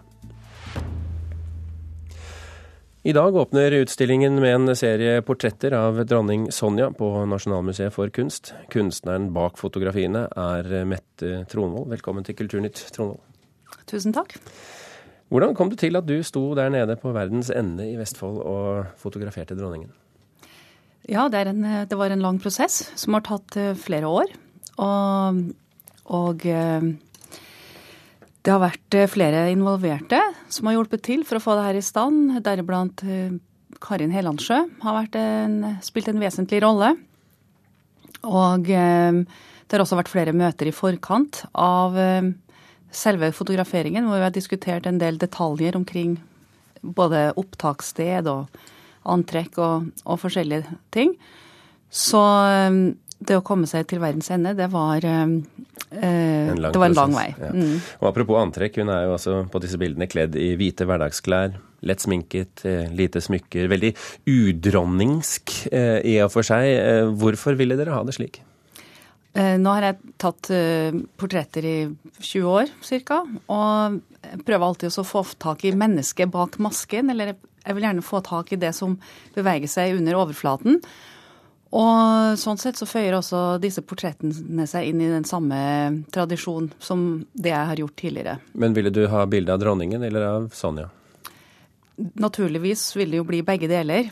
I 3.03 3.13
dag 3.15 3.35
åpner 3.35 3.71
utstillingen 3.71 4.39
med 4.39 4.55
en 4.55 4.75
serie 4.75 5.21
portretter 5.21 5.71
av 5.75 6.01
dronning 6.05 6.49
Sonja 6.51 6.89
på 6.91 7.11
Nasjonalmuseet 7.31 7.95
for 7.95 8.11
kunst. 8.11 8.53
Kunstneren 8.71 9.29
bak 9.35 9.59
fotografiene 9.59 10.25
er 10.27 10.67
Mette 10.87 11.45
Tronvold. 11.51 11.87
Velkommen 11.91 12.27
til 12.27 12.35
Kulturnytt, 12.39 12.81
Tronvold. 12.95 13.23
Tusen 13.87 14.15
takk. 14.15 14.35
Hvordan 15.31 15.55
kom 15.55 15.71
det 15.71 15.79
til 15.83 15.95
at 15.99 16.07
du 16.07 16.17
sto 16.27 16.49
der 16.59 16.71
nede 16.73 16.95
på 16.99 17.11
verdens 17.15 17.51
ende 17.55 17.87
i 17.87 17.95
Vestfold 17.99 18.43
og 18.43 18.93
fotograferte 18.99 19.55
dronningen? 19.59 19.91
Ja, 21.09 21.25
det, 21.29 21.39
en, 21.49 21.63
det, 21.89 21.95
var 21.97 22.13
en 22.13 22.21
lang 22.21 22.37
prosess 22.37 22.83
som 22.99 23.15
har 23.17 23.23
tatt 23.25 23.55
eh, 23.57 23.73
flere 23.73 24.09
år. 24.09 24.29
Og, 24.77 25.39
og, 26.05 26.45
eh, 26.45 26.85
det 28.45 28.53
har 28.53 28.61
vært 28.61 28.97
eh, 28.97 29.09
flere 29.09 29.47
involverte 29.49 30.21
som 30.53 30.69
har 30.69 30.77
hjulpet 30.77 31.07
til 31.07 31.25
for 31.25 31.39
å 31.39 31.43
få 31.43 31.57
det 31.57 31.65
her 31.65 31.79
i 31.79 31.85
stand. 31.85 32.37
Deriblant 32.45 33.01
Karin 33.81 34.13
Helandsjø 34.13 34.61
har 34.85 35.09
en, 35.17 35.59
spilt 35.81 36.13
en 36.13 36.21
vesentlig 36.21 36.61
rolle. 36.61 36.93
Og 38.29 38.67
det 38.67 39.71
har 39.71 39.81
også 39.81 39.97
vært 39.97 40.11
flere 40.11 40.35
møter 40.35 40.67
i 40.67 40.75
forkant 40.75 41.45
av 41.55 41.95
selve 42.91 43.29
fotograferingen, 43.31 44.05
hvor 44.05 44.19
vi 44.19 44.27
har 44.27 44.33
diskutert 44.35 44.89
en 44.89 44.99
del 44.99 45.17
detaljer 45.21 45.77
omkring 45.79 46.17
både 46.83 47.29
opptakssted 47.39 48.27
og 48.27 48.59
antrekk 49.11 49.59
og, 49.63 49.91
og 50.05 50.19
forskjellige 50.21 50.79
ting. 50.95 51.15
Så 51.89 52.21
um, 52.21 52.83
det 53.19 53.35
å 53.35 53.43
komme 53.45 53.67
seg 53.67 53.87
til 53.89 54.01
verdens 54.01 54.29
ende, 54.31 54.53
det 54.55 54.69
var, 54.71 55.03
um, 55.03 55.39
eh, 55.91 56.51
det 56.55 56.79
var 56.79 56.87
en 56.87 56.97
lang 56.97 57.15
vei. 57.17 57.29
Ja. 57.35 57.49
Mm. 57.51 57.79
Og 57.99 58.11
Apropos 58.11 58.39
antrekk, 58.39 58.79
hun 58.79 58.91
er 58.93 59.07
jo 59.07 59.15
altså 59.17 59.39
på 59.51 59.61
disse 59.63 59.79
bildene 59.81 60.07
kledd 60.11 60.37
i 60.39 60.53
hvite 60.59 60.87
hverdagsklær. 60.87 61.57
Lett 61.89 62.03
sminket, 62.03 62.63
eh, 62.67 62.87
lite 62.95 63.21
smykker. 63.23 63.67
Veldig 63.71 63.91
udronningsk 64.27 65.57
eh, 65.71 65.99
i 66.07 66.19
og 66.23 66.31
for 66.35 66.47
seg. 66.47 66.69
Eh, 66.75 67.09
hvorfor 67.19 67.59
ville 67.59 67.79
dere 67.79 67.95
ha 67.95 68.05
det 68.07 68.15
slik? 68.19 68.41
Eh, 69.37 69.55
nå 69.61 69.75
har 69.75 69.85
jeg 69.85 70.15
tatt 70.19 70.49
eh, 70.55 70.95
portretter 71.19 71.67
i 71.67 71.77
20 72.17 72.47
år 72.49 72.71
ca. 73.07 73.21
Og 73.51 73.99
prøver 74.47 74.65
alltid 74.65 74.95
å 74.95 75.07
få 75.07 75.23
tak 75.39 75.67
i 75.67 75.75
mennesket 75.75 76.31
bak 76.33 76.57
masken, 76.63 77.11
eller 77.13 77.35
jeg 77.65 77.75
vil 77.75 77.87
gjerne 77.87 78.05
få 78.05 78.21
tak 78.25 78.53
i 78.53 78.59
det 78.59 78.73
som 78.77 78.97
beveger 79.35 79.71
seg 79.71 79.97
under 79.99 80.19
overflaten. 80.19 80.79
Og 81.69 82.37
sånn 82.41 82.57
sett 82.57 82.79
så 82.79 82.87
føyer 82.89 83.13
også 83.19 83.59
disse 83.61 83.83
portrettene 83.85 84.65
seg 84.69 84.89
inn 84.89 85.03
i 85.05 85.11
den 85.11 85.27
samme 85.27 85.59
tradisjon 86.13 86.71
som 86.81 87.03
det 87.33 87.51
jeg 87.53 87.69
har 87.71 87.81
gjort 87.83 87.97
tidligere. 87.99 88.39
Men 88.57 88.73
ville 88.73 88.93
du 88.93 89.03
ha 89.11 89.25
bilde 89.29 89.53
av 89.53 89.61
dronningen 89.61 90.03
eller 90.07 90.25
av 90.25 90.49
Sonja? 90.57 90.87
Naturligvis 91.99 92.87
vil 92.97 93.13
det 93.13 93.21
jo 93.21 93.27
bli 93.27 93.43
begge 93.45 93.69
deler. 93.69 94.09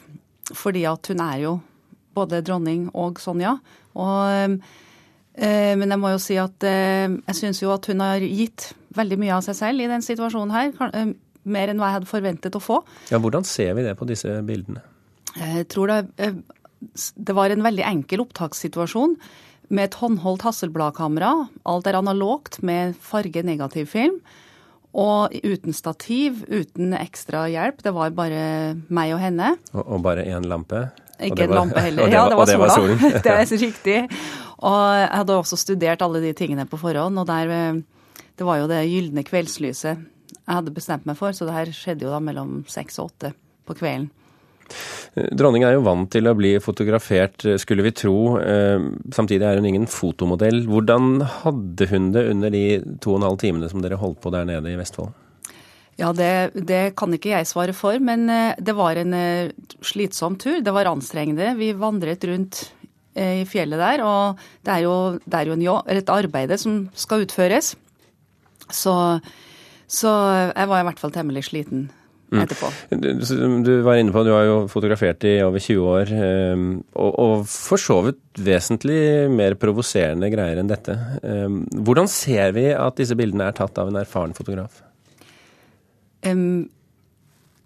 Fordi 0.55 0.85
at 0.87 1.09
hun 1.11 1.23
er 1.23 1.39
jo 1.41 1.57
både 2.15 2.43
dronning 2.45 2.87
og 2.95 3.19
Sonja. 3.19 3.57
Og, 3.97 4.61
eh, 5.33 5.73
men 5.77 5.89
jeg 5.89 6.01
må 6.01 6.13
jo 6.13 6.21
si 6.21 6.37
at 6.39 6.63
eh, 6.67 7.09
jeg 7.09 7.39
syns 7.41 7.63
jo 7.63 7.73
at 7.73 7.89
hun 7.89 8.05
har 8.05 8.21
gitt 8.21 8.71
veldig 8.97 9.17
mye 9.21 9.35
av 9.37 9.45
seg 9.45 9.57
selv 9.57 9.83
i 9.83 9.89
den 9.89 10.05
situasjonen 10.05 10.53
her. 10.53 11.15
Mer 11.47 11.71
enn 11.71 11.79
hva 11.81 11.91
jeg 11.91 11.99
hadde 12.01 12.11
forventet 12.11 12.59
å 12.59 12.63
få. 12.63 12.81
Ja, 13.11 13.21
Hvordan 13.23 13.47
ser 13.47 13.73
vi 13.77 13.85
det 13.87 13.95
på 13.99 14.07
disse 14.09 14.39
bildene? 14.47 14.83
Jeg 15.37 15.67
tror 15.71 15.91
det, 15.91 15.99
eh, 16.17 16.39
det 17.15 17.35
var 17.37 17.53
en 17.53 17.65
veldig 17.65 17.85
enkel 17.87 18.23
opptakssituasjon 18.25 19.15
med 19.69 19.89
et 19.89 19.97
håndholdt 19.99 20.45
Hasselblad-kamera. 20.47 21.31
Alt 21.67 21.87
er 21.89 21.99
analogt 21.99 22.61
med 22.63 22.95
farge 23.03 23.43
negativ 23.43 23.89
film. 23.91 24.21
Og 24.97 25.33
uten 25.43 25.75
stativ, 25.75 26.45
uten 26.47 26.95
ekstra 26.97 27.45
hjelp. 27.51 27.83
Det 27.85 27.93
var 27.93 28.15
bare 28.17 28.77
meg 28.87 29.13
og 29.13 29.21
henne. 29.21 29.51
Og, 29.75 29.83
og 29.83 30.05
bare 30.05 30.25
én 30.25 30.47
lampe? 30.47 30.87
Ikke 31.19 31.45
en 31.47 31.55
lampe 31.57 31.81
heller. 31.83 32.09
ja, 32.13 32.25
det 32.29 32.39
var, 32.39 32.49
det 32.49 32.59
var 32.61 32.73
sola. 32.73 32.97
det 33.25 33.33
er 33.35 33.61
riktig. 33.61 33.99
Og 34.57 34.79
jeg 34.97 35.11
hadde 35.13 35.37
også 35.37 35.59
studert 35.59 36.01
alle 36.05 36.23
de 36.23 36.33
tingene 36.37 36.65
på 36.69 36.79
forhånd. 36.81 37.19
Og 37.19 37.27
der, 37.29 37.53
eh, 37.53 38.23
det 38.39 38.47
var 38.47 38.61
jo 38.61 38.69
det 38.71 38.85
gylne 38.87 39.25
kveldslyset 39.27 40.05
jeg 40.47 40.55
hadde 40.55 40.75
bestemt 40.75 41.07
meg 41.07 41.19
for. 41.19 41.35
Så 41.35 41.47
det 41.47 41.55
her 41.55 41.73
skjedde 41.75 42.07
jo 42.07 42.13
da 42.13 42.21
mellom 42.23 42.61
seks 42.71 43.01
og 43.01 43.11
åtte 43.11 43.33
på 43.67 43.75
kvelden. 43.77 44.09
Dronning 45.37 45.63
er 45.65 45.77
jo 45.77 45.85
vant 45.85 46.09
til 46.13 46.27
å 46.29 46.35
bli 46.37 46.53
fotografert, 46.61 47.45
skulle 47.61 47.85
vi 47.85 47.93
tro. 47.95 48.37
Eh, 48.39 48.89
samtidig 49.15 49.47
er 49.47 49.59
hun 49.59 49.69
ingen 49.69 49.87
fotomodell. 49.89 50.61
Hvordan 50.69 51.23
hadde 51.41 51.87
hun 51.91 52.11
det 52.13 52.27
under 52.33 52.53
de 52.53 52.65
to 53.03 53.15
og 53.15 53.21
en 53.21 53.29
halv 53.29 53.39
timene 53.41 53.69
som 53.71 53.81
dere 53.83 53.99
holdt 53.99 54.21
på 54.23 54.33
der 54.35 54.45
nede 54.49 54.73
i 54.73 54.77
Vestfold? 54.79 55.15
Ja, 55.97 56.11
det, 56.13 56.53
det 56.69 56.93
kan 56.99 57.15
ikke 57.15 57.31
jeg 57.31 57.49
svare 57.49 57.73
for, 57.73 57.97
men 58.03 58.27
eh, 58.29 58.59
det 58.61 58.75
var 58.77 58.99
en 59.01 59.15
eh, 59.17 59.55
slitsom 59.81 60.37
tur. 60.37 60.59
Det 60.61 60.75
var 60.75 60.91
anstrengende. 60.91 61.55
Vi 61.57 61.73
vandret 61.77 62.27
rundt 62.29 62.67
i 63.17 63.47
fjellet 63.49 63.79
der, 63.81 64.01
og 64.05 64.41
det 64.61 64.69
er 64.75 64.83
jo, 64.83 64.91
det 65.25 65.37
er 65.39 65.47
jo 65.49 65.55
jobb, 65.57 65.87
et 65.89 66.09
arbeid 66.13 66.51
som 66.61 66.83
skal 66.93 67.23
utføres. 67.23 67.71
Så 68.69 68.93
så 69.87 70.11
jeg 70.51 70.69
var 70.69 70.83
i 70.83 70.87
hvert 70.89 70.99
fall 70.99 71.13
temmelig 71.15 71.47
sliten 71.47 71.87
mm. 72.31 72.41
etterpå. 72.43 72.71
Mm. 72.91 73.63
Du 73.65 73.73
var 73.85 73.99
inne 73.99 74.13
på 74.15 74.23
du 74.27 74.31
har 74.35 74.45
jo 74.47 74.57
fotografert 74.71 75.23
i 75.27 75.37
over 75.45 75.63
20 75.63 75.89
år, 75.93 76.13
ehm, 76.13 76.67
og, 76.99 77.11
og 77.23 77.45
for 77.51 77.81
så 77.81 77.99
vidt 78.07 78.21
vesentlig 78.47 78.99
mer 79.33 79.57
provoserende 79.59 80.31
greier 80.33 80.61
enn 80.61 80.71
dette. 80.71 80.97
Ehm, 81.23 81.61
hvordan 81.71 82.11
ser 82.11 82.55
vi 82.57 82.69
at 82.75 82.99
disse 82.99 83.17
bildene 83.17 83.49
er 83.49 83.57
tatt 83.57 83.79
av 83.79 83.91
en 83.91 84.01
erfaren 84.03 84.35
fotograf? 84.37 84.83
Um, 86.27 86.67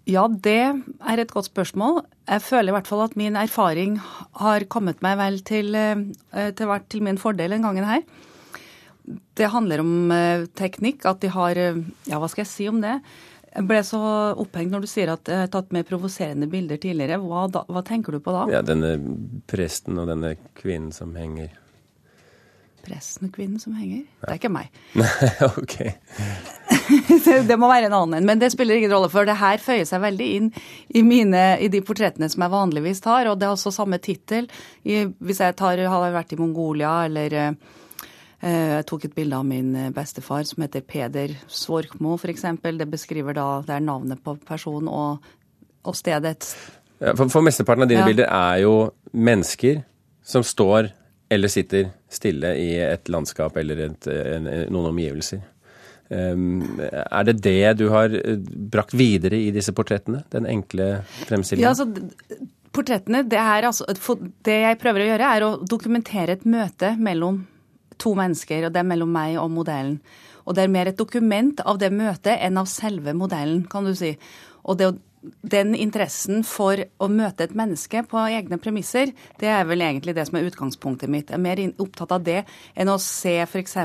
ja, 0.06 0.26
det 0.26 0.60
er 0.60 1.22
et 1.22 1.30
godt 1.32 1.50
spørsmål. 1.50 2.02
Jeg 2.28 2.42
føler 2.42 2.70
i 2.70 2.76
hvert 2.76 2.90
fall 2.90 3.04
at 3.04 3.16
min 3.18 3.38
erfaring 3.38 3.96
har 4.40 4.66
kommet 4.70 5.02
meg 5.02 5.18
vel 5.18 5.40
til, 5.46 5.74
eh, 5.78 6.50
til, 6.58 6.74
til 6.90 7.02
min 7.06 7.18
fordel 7.18 7.54
den 7.54 7.66
gangen 7.66 7.86
her. 7.86 8.02
Det 9.34 9.50
handler 9.52 9.82
om 9.82 9.92
eh, 10.14 10.46
teknikk, 10.58 11.06
at 11.08 11.22
de 11.22 11.30
har 11.32 11.58
eh, 11.58 11.84
Ja, 12.08 12.18
hva 12.22 12.30
skal 12.30 12.44
jeg 12.44 12.52
si 12.52 12.68
om 12.70 12.82
det? 12.84 12.98
Jeg 13.52 13.68
ble 13.68 13.82
så 13.84 14.00
opphengt 14.40 14.72
når 14.72 14.84
du 14.84 14.88
sier 14.88 15.10
at 15.12 15.28
jeg 15.28 15.44
har 15.44 15.50
tatt 15.52 15.74
med 15.76 15.84
provoserende 15.88 16.48
bilder 16.48 16.78
tidligere. 16.80 17.18
Hva, 17.20 17.44
da, 17.52 17.66
hva, 17.68 17.82
tenker 17.84 18.16
du 18.16 18.22
på 18.24 18.32
da? 18.32 18.46
Ja, 18.48 18.62
Denne 18.64 18.94
presten 19.50 20.00
og 20.00 20.08
denne 20.08 20.38
kvinnen 20.56 20.94
som 20.96 21.12
henger. 21.18 21.50
Presten 22.82 23.28
og 23.28 23.34
kvinnen 23.36 23.60
som 23.62 23.76
henger? 23.76 24.06
Ja. 24.06 24.24
Det 24.24 24.30
er 24.30 24.40
ikke 24.40 24.52
meg. 24.56 24.80
Nei, 25.02 25.28
ok. 25.50 25.76
det 27.50 27.58
må 27.60 27.68
være 27.70 27.90
en 27.90 27.98
annen 27.98 28.18
en. 28.18 28.30
Men 28.32 28.40
det 28.40 28.50
spiller 28.54 28.80
ingen 28.80 28.94
rolle, 28.94 29.12
for 29.12 29.28
det 29.28 29.36
her 29.38 29.60
føyer 29.62 29.84
seg 29.88 30.02
veldig 30.02 30.30
inn 30.38 30.48
i, 30.88 31.04
mine, 31.04 31.44
i 31.60 31.68
de 31.72 31.82
portrettene 31.84 32.30
som 32.32 32.46
jeg 32.46 32.54
vanligvis 32.56 33.04
tar. 33.04 33.28
Og 33.30 33.36
det 33.38 33.50
er 33.50 33.54
også 33.54 33.74
samme 33.74 34.00
tittel. 34.02 34.48
Hvis 34.82 35.44
jeg 35.44 35.58
tar, 35.60 35.84
har 35.92 36.16
vært 36.16 36.32
i 36.34 36.40
Mongolia 36.40 37.02
eller 37.06 37.38
eh, 37.38 37.78
jeg 38.42 38.86
tok 38.90 39.04
et 39.06 39.14
bilde 39.14 39.38
av 39.38 39.46
min 39.46 39.70
bestefar 39.94 40.42
som 40.48 40.64
heter 40.64 40.82
Peder 40.82 41.36
Svorkmo, 41.46 42.16
f.eks. 42.18 42.42
Det 42.62 42.88
beskriver 42.90 43.36
da 43.38 43.46
det 43.66 43.76
er 43.76 43.84
navnet 43.86 44.22
på 44.24 44.34
personen 44.48 44.90
og, 44.90 45.22
og 45.86 45.94
stedet. 45.94 46.48
Ja, 46.98 47.14
for, 47.14 47.30
for 47.30 47.46
mesteparten 47.46 47.86
av 47.86 47.92
dine 47.92 48.02
ja. 48.02 48.08
bilder 48.10 48.28
er 48.30 48.64
jo 48.64 48.74
mennesker 49.12 49.84
som 50.26 50.42
står 50.46 50.90
eller 51.32 51.48
sitter 51.48 51.88
stille 52.12 52.52
i 52.60 52.74
et 52.82 53.08
landskap 53.12 53.56
eller 53.56 53.86
et, 53.88 54.08
en, 54.10 54.48
noen 54.72 54.90
omgivelser. 54.92 55.40
Um, 56.12 56.80
er 56.82 57.24
det 57.24 57.38
det 57.40 57.70
du 57.80 57.86
har 57.92 58.12
eh, 58.12 58.36
brakt 58.72 58.92
videre 58.92 59.38
i 59.40 59.48
disse 59.54 59.72
portrettene? 59.72 60.20
Den 60.34 60.48
enkle 60.50 60.98
fremstillingen? 61.24 61.64
Ja, 61.64 61.72
altså, 61.72 62.44
portrettene, 62.76 63.22
det, 63.24 63.40
altså, 63.40 63.88
det 64.44 64.58
jeg 64.60 64.80
prøver 64.82 65.04
å 65.04 65.08
gjøre, 65.08 65.30
er 65.38 65.46
å 65.46 65.54
dokumentere 65.64 66.36
et 66.36 66.44
møte 66.44 66.92
mellom 67.00 67.40
to 68.02 68.16
mennesker, 68.18 68.66
og 68.66 68.74
det 68.74 68.82
er 68.82 68.90
mellom 68.90 69.14
meg 69.14 69.38
og 69.40 69.50
modellen. 69.54 70.00
Og 70.42 70.56
det 70.58 70.64
er 70.64 70.74
mer 70.74 70.90
et 70.90 70.98
dokument 70.98 71.62
av 71.62 71.78
det 71.78 71.92
møtet 71.94 72.34
enn 72.42 72.58
av 72.58 72.68
selve 72.70 73.14
modellen, 73.14 73.62
kan 73.70 73.86
du 73.86 73.94
si. 73.94 74.16
Og 74.66 74.78
det 74.80 74.92
den 75.22 75.74
interessen 75.78 76.42
for 76.46 76.80
å 76.98 77.08
møte 77.10 77.46
et 77.46 77.54
menneske 77.58 78.02
på 78.10 78.24
egne 78.26 78.58
premisser, 78.62 79.12
det 79.38 79.50
er 79.54 79.66
vel 79.68 79.84
egentlig 79.84 80.16
det 80.16 80.26
som 80.28 80.38
er 80.38 80.48
utgangspunktet 80.48 81.10
mitt. 81.12 81.30
Jeg 81.30 81.38
er 81.38 81.44
mer 81.44 81.62
opptatt 81.82 82.14
av 82.16 82.24
det 82.26 82.40
enn 82.74 82.90
å 82.90 82.98
se 83.02 83.36
f.eks. 83.44 83.76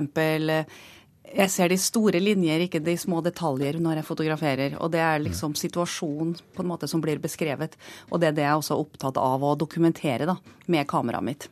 Jeg 1.35 1.51
ser 1.51 1.71
de 1.71 1.77
store 1.81 2.21
linjer, 2.23 2.63
ikke 2.65 2.81
de 2.83 2.95
små 2.99 3.19
detaljer 3.25 3.79
når 3.83 3.99
jeg 3.99 4.07
fotograferer. 4.07 4.77
Og 4.79 4.91
det 4.93 5.01
er 5.03 5.23
liksom 5.25 5.57
situasjonen 5.59 6.35
på 6.55 6.63
en 6.63 6.71
måte 6.71 6.87
som 6.89 7.03
blir 7.03 7.21
beskrevet. 7.23 7.75
Og 8.11 8.21
det 8.21 8.31
er 8.31 8.37
det 8.37 8.47
jeg 8.47 8.61
også 8.61 8.77
er 8.77 8.85
opptatt 8.85 9.19
av 9.21 9.43
å 9.43 9.55
dokumentere 9.59 10.29
da, 10.29 10.37
med 10.71 10.87
kameraet 10.89 11.27
mitt. 11.27 11.49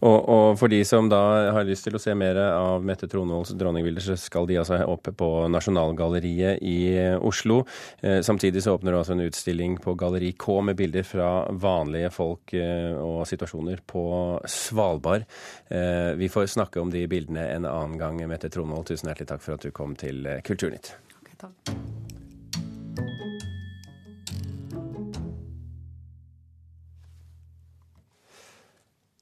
Og, 0.00 0.16
og, 0.16 0.58
for 0.60 0.72
de 0.72 0.80
som 0.88 1.08
da 1.10 1.20
har 1.54 1.66
lyst 1.68 1.86
til 1.86 1.96
å 1.96 2.00
se 2.02 2.14
mer 2.16 2.38
av 2.40 2.84
Mette 2.86 3.08
Tronvolds 3.10 3.52
dronningbilder, 3.58 4.04
så 4.04 4.16
skal 4.20 4.48
de 4.48 4.58
altså 4.60 4.80
opp 4.88 5.10
på 5.16 5.28
Nasjonalgalleriet 5.52 6.62
i 6.64 6.78
Oslo. 7.26 7.60
Eh, 8.00 8.20
samtidig 8.26 8.64
så 8.64 8.76
åpner 8.76 8.94
det 8.94 9.02
altså 9.02 9.16
en 9.16 9.24
utstilling 9.26 9.76
på 9.82 9.94
Galleri 10.00 10.32
K 10.40 10.60
med 10.64 10.78
bilder 10.80 11.06
fra 11.06 11.30
vanlige 11.50 12.12
folk 12.14 12.54
eh, 12.56 12.96
og 12.96 13.26
situasjoner 13.28 13.84
på 13.86 14.04
Svalbard. 14.48 15.26
Eh, 15.68 16.12
vi 16.20 16.30
får 16.32 16.50
snakke 16.54 16.80
om 16.82 16.92
de 16.92 17.04
bildene 17.10 17.46
en 17.56 17.68
annen 17.68 17.98
gang, 18.00 18.22
Mette 18.30 18.50
Tronvold. 18.52 18.88
Tusen 18.90 19.09
hjertelig 19.10 19.32
takk 19.34 19.44
for 19.44 19.58
at 19.58 19.66
du 19.66 19.74
kom 19.74 19.96
til 19.98 20.26
Kulturnytt. 20.46 20.94
Okay, 21.20 21.36
takk. 21.46 21.80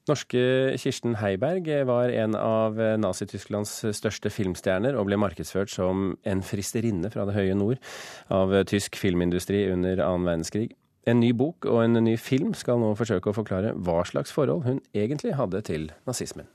Norske 0.09 0.41
Kirsten 0.81 1.19
Heiberg 1.21 1.67
var 1.85 2.09
en 2.09 2.33
av 2.33 2.79
Nazi-Tysklands 3.01 3.75
største 3.93 4.31
filmstjerner 4.33 4.97
og 4.97 5.05
ble 5.09 5.19
markedsført 5.21 5.69
som 5.69 6.15
en 6.25 6.41
fristerinne 6.45 7.11
fra 7.13 7.27
det 7.29 7.35
høye 7.37 7.57
nord 7.57 7.77
av 8.33 8.55
tysk 8.69 8.97
filmindustri 8.97 9.67
under 9.69 10.01
annen 10.01 10.25
verdenskrig. 10.25 10.71
En 11.09 11.21
ny 11.21 11.29
bok 11.33 11.65
og 11.69 11.83
en 11.83 12.01
ny 12.03 12.15
film 12.21 12.55
skal 12.57 12.81
nå 12.81 12.93
forsøke 12.97 13.31
å 13.31 13.37
forklare 13.37 13.75
hva 13.77 14.01
slags 14.05 14.33
forhold 14.33 14.65
hun 14.65 14.81
egentlig 14.97 15.37
hadde 15.37 15.61
til 15.69 15.91
nazismen. 16.09 16.49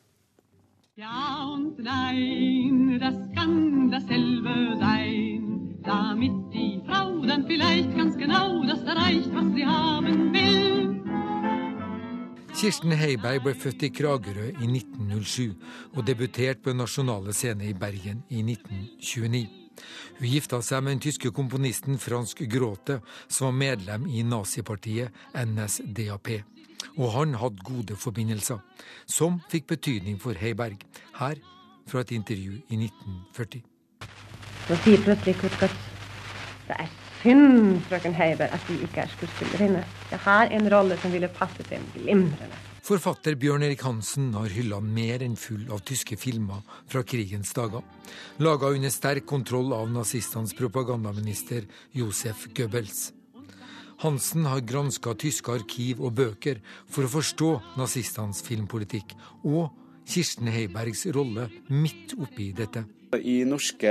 Ja 0.98 1.50
und 1.50 1.78
nein, 1.82 2.63
das 2.98 3.16
kann 3.34 3.90
dasselbe 3.90 4.76
sein, 4.78 5.78
damit 5.82 6.32
die 6.52 6.80
Frau 6.86 7.24
dann 7.26 7.46
vielleicht 7.46 7.96
ganz 7.96 8.16
genau 8.16 8.64
das 8.64 8.82
erreicht, 8.82 9.30
was 9.32 9.54
sie 9.54 9.66
haben 9.66 10.32
will. 10.32 10.74
Kirsten 12.54 12.92
Heiberg 12.96 13.42
ble 13.42 13.52
født 13.58 13.82
i 13.82 13.90
Kragerø 13.90 14.46
i 14.62 14.66
1907 14.68 15.56
og 15.96 16.06
debuterte 16.06 16.62
på 16.62 16.72
Nasjonale 16.72 17.34
Scene 17.34 17.66
i 17.66 17.74
Bergen 17.74 18.22
i 18.30 18.40
1929. 18.46 19.64
Hun 20.20 20.28
gifta 20.30 20.60
seg 20.62 20.84
med 20.84 20.94
den 20.94 21.02
tyske 21.02 21.32
komponisten 21.34 21.98
Fransk 21.98 22.44
Gråte, 22.48 23.00
som 23.28 23.50
var 23.50 23.58
medlem 23.58 24.06
i 24.06 24.22
nazipartiet 24.22 25.10
NSDAP. 25.34 26.30
Og 26.94 27.10
han 27.16 27.34
hadde 27.40 27.66
gode 27.66 27.96
forbindelser, 27.98 28.62
som 29.04 29.40
fikk 29.50 29.66
betydning 29.74 30.20
for 30.22 30.38
Heiberg. 30.38 30.86
Her 31.18 31.42
fra 31.86 32.04
et 32.04 32.14
intervju 32.16 32.60
i 32.68 32.78
1940. 32.84 33.64
Så 34.68 34.78
sier 34.84 35.02
plutselig 35.04 35.36
Kurt 35.40 35.58
Guts 35.60 35.90
det 36.64 36.76
er 36.80 36.92
synd, 37.20 37.82
frøken 37.90 38.14
Heiberg, 38.16 38.52
at 38.56 38.68
vi 38.68 38.78
ikke 38.86 39.02
er 39.02 39.10
skuespillerinne. 39.12 39.82
Jeg 40.10 40.20
har 40.24 40.48
en 40.48 40.70
rolle 40.72 40.96
som 41.02 41.12
ville 41.12 41.28
passet 41.28 41.68
dem 41.68 41.84
glimrende. 41.92 42.60
Forfatter 42.84 43.36
Bjørn 43.40 43.64
Erik 43.64 43.80
Hansen 43.84 44.30
har 44.36 44.52
hylla 44.52 44.78
mer 44.84 45.22
enn 45.24 45.36
full 45.40 45.62
av 45.72 45.80
tyske 45.88 46.18
filmer 46.20 46.60
fra 46.92 47.00
krigens 47.04 47.52
dager. 47.56 47.84
Laga 48.44 48.72
under 48.76 48.92
sterk 48.92 49.24
kontroll 49.28 49.72
av 49.76 49.88
nazistenes 49.92 50.52
propagandaminister 50.56 51.64
Josef 51.96 52.44
Goebbels. 52.56 53.06
Hansen 54.04 54.44
har 54.44 54.64
granska 54.68 55.14
tyske 55.16 55.52
arkiv 55.54 56.02
og 56.04 56.12
bøker 56.18 56.60
for 56.84 57.06
å 57.06 57.12
forstå 57.14 57.50
nazistenes 57.80 58.44
filmpolitikk, 58.44 59.16
og 59.48 59.72
Kirsten 60.04 60.50
Heibergs 60.52 61.06
rolle 61.14 61.48
midt 61.72 62.14
oppi 62.20 62.50
dette. 62.56 62.84
I 63.14 63.44
norske 63.46 63.90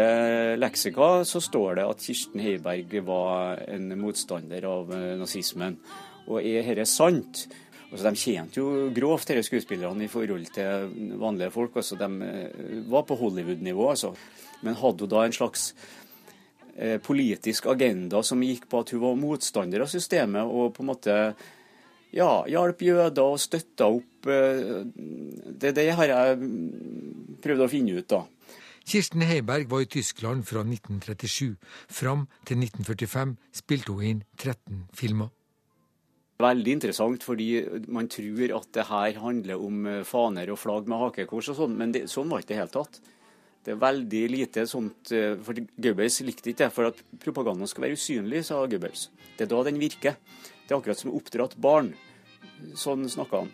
leksika 0.60 1.23
så 1.28 1.41
står 1.41 1.80
det 1.80 1.86
at 1.88 2.02
Kirsten 2.04 2.41
Heiberg 2.43 2.95
var 3.08 3.62
en 3.71 3.93
motstander 3.99 4.65
av 4.67 4.91
eh, 4.93 5.13
nazismen. 5.19 5.78
Og 6.28 6.39
er 6.43 6.67
dette 6.67 6.88
sant? 6.89 7.45
Altså, 7.93 8.10
de 8.10 8.17
tjente 8.17 8.58
jo 8.58 8.89
grovt, 8.95 9.30
disse 9.30 9.52
skuespillerne, 9.52 10.06
i 10.06 10.12
forhold 10.12 10.47
til 10.56 11.17
vanlige 11.21 11.54
folk. 11.54 11.76
Altså, 11.78 11.97
de 11.99 12.30
eh, 12.30 12.80
var 12.89 13.06
på 13.08 13.17
Hollywood-nivå, 13.19 13.89
altså. 13.89 14.13
Men 14.63 14.80
hadde 14.80 15.06
hun 15.06 15.12
da 15.12 15.26
en 15.26 15.36
slags 15.36 15.67
eh, 16.76 16.99
politisk 17.04 17.67
agenda 17.71 18.23
som 18.26 18.43
gikk 18.43 18.65
på 18.71 18.82
at 18.84 18.95
hun 18.95 19.04
var 19.04 19.19
motstander 19.19 19.86
av 19.86 19.91
systemet, 19.91 20.43
og 20.43 20.73
på 20.76 20.84
en 20.84 20.91
måte 20.91 21.19
ja, 22.13 22.43
hjalp 22.49 22.82
jøder 22.86 23.36
og 23.36 23.41
støtta 23.41 23.89
opp 23.89 24.30
eh, 24.30 24.84
det, 24.86 25.73
det 25.78 25.89
har 25.97 26.12
jeg 26.12 26.52
prøvd 27.43 27.65
å 27.65 27.71
finne 27.71 27.97
ut, 27.97 28.08
da. 28.10 28.23
Kirsten 28.84 29.23
Heiberg 29.23 29.69
var 29.71 29.86
i 29.86 29.88
Tyskland 29.88 30.43
fra 30.43 30.63
1937. 30.65 31.56
Fram 31.88 32.28
til 32.47 32.60
1945 32.65 33.38
spilte 33.56 33.95
hun 33.95 34.10
inn 34.10 34.21
13 34.36 34.84
filmer. 34.95 35.32
Veldig 36.43 36.73
interessant, 36.76 37.23
fordi 37.23 37.47
man 37.93 38.10
tror 38.12 38.58
at 38.58 38.71
det 38.76 38.88
her 38.89 39.19
handler 39.23 39.62
om 39.63 39.86
eh, 39.88 40.04
faner 40.08 40.52
og 40.52 40.60
flagg 40.60 40.89
med 40.91 40.99
hakekors 40.99 41.54
og 41.54 41.60
sånn, 41.62 41.78
men 41.80 41.93
det, 41.95 42.08
sånn 42.12 42.32
var 42.32 42.43
ikke 42.43 42.52
det 42.52 42.58
i 42.58 42.58
det 42.58 42.63
hele 42.65 42.76
tatt. 42.76 42.99
Det 43.63 43.71
er 43.71 43.80
veldig 43.80 44.23
lite 44.28 44.65
sånt 44.67 45.13
eh, 45.15 45.38
For 45.39 45.56
Goebbels 45.56 46.19
likte 46.28 46.52
ikke 46.52 46.65
det, 46.65 46.71
for 46.76 46.89
at 46.91 46.99
propaganda 47.23 47.67
skal 47.69 47.86
være 47.86 47.97
usynlig, 47.99 48.43
sa 48.47 48.60
Goebbels. 48.67 49.08
Det 49.38 49.45
er 49.45 49.54
da 49.54 49.62
den 49.69 49.80
virker. 49.82 50.17
Det 50.63 50.71
er 50.71 50.80
akkurat 50.80 50.99
som 50.99 51.13
å 51.13 51.17
oppdratt 51.19 51.56
barn. 51.63 51.93
Sånn 52.80 53.08
snakka 53.12 53.43
han. 53.43 53.54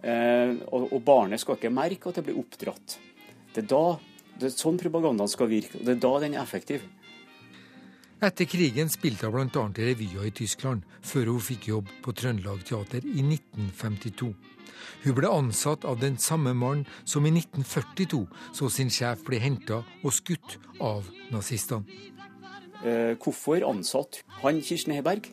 Eh, 0.00 0.56
og, 0.72 0.90
og 0.90 1.02
barnet 1.06 1.42
skal 1.42 1.58
ikke 1.58 1.72
merke 1.74 2.10
at 2.10 2.18
det 2.18 2.26
blir 2.26 2.40
oppdratt. 2.40 2.98
Det 3.54 3.64
er 3.64 3.70
da 3.70 3.84
det 4.40 4.48
er 4.48 4.56
sånn 4.56 4.78
propagandaen 4.80 5.28
skal 5.28 5.50
virke, 5.50 5.76
og 5.78 5.84
det 5.84 5.98
er 5.98 6.02
da 6.02 6.12
den 6.22 6.34
er 6.34 6.42
effektiv. 6.42 6.84
Etter 8.20 8.44
krigen 8.44 8.90
spilte 8.92 9.30
hun 9.32 9.48
bl.a. 9.48 9.62
i 9.80 9.84
revyer 9.86 10.26
i 10.28 10.32
Tyskland, 10.36 10.82
før 11.00 11.30
hun 11.32 11.40
fikk 11.40 11.70
jobb 11.70 11.86
på 12.04 12.12
Trøndelag 12.12 12.66
Teater 12.68 13.06
i 13.08 13.22
1952. 13.24 14.34
Hun 15.06 15.16
ble 15.16 15.30
ansatt 15.32 15.86
av 15.88 16.02
den 16.02 16.18
samme 16.20 16.52
mannen 16.52 16.84
som 17.08 17.24
i 17.24 17.32
1942 17.32 18.26
så 18.58 18.68
sin 18.68 18.92
sjef 18.92 19.24
bli 19.24 19.40
henta 19.40 19.80
og 20.04 20.12
skutt 20.12 20.58
av 20.84 21.08
nazistene. 21.32 21.88
Eh, 22.84 23.16
hvorfor 23.16 23.64
ansatt 23.64 24.20
han 24.44 24.60
Kirsten 24.60 24.98
Heberg? 24.98 25.32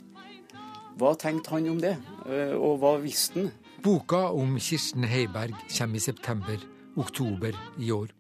Hva 0.96 1.12
tenkte 1.20 1.58
han 1.58 1.68
om 1.68 1.84
det, 1.84 1.98
eh, 2.24 2.56
og 2.56 2.80
hva 2.80 2.96
visste 3.04 3.50
han? 3.50 3.54
Boka 3.84 4.32
om 4.32 4.56
Kirsten 4.64 5.04
Heiberg 5.04 5.60
kommer 5.76 6.00
i 6.00 6.08
september-oktober 6.08 7.52
i 7.84 7.92
år. 7.92 8.16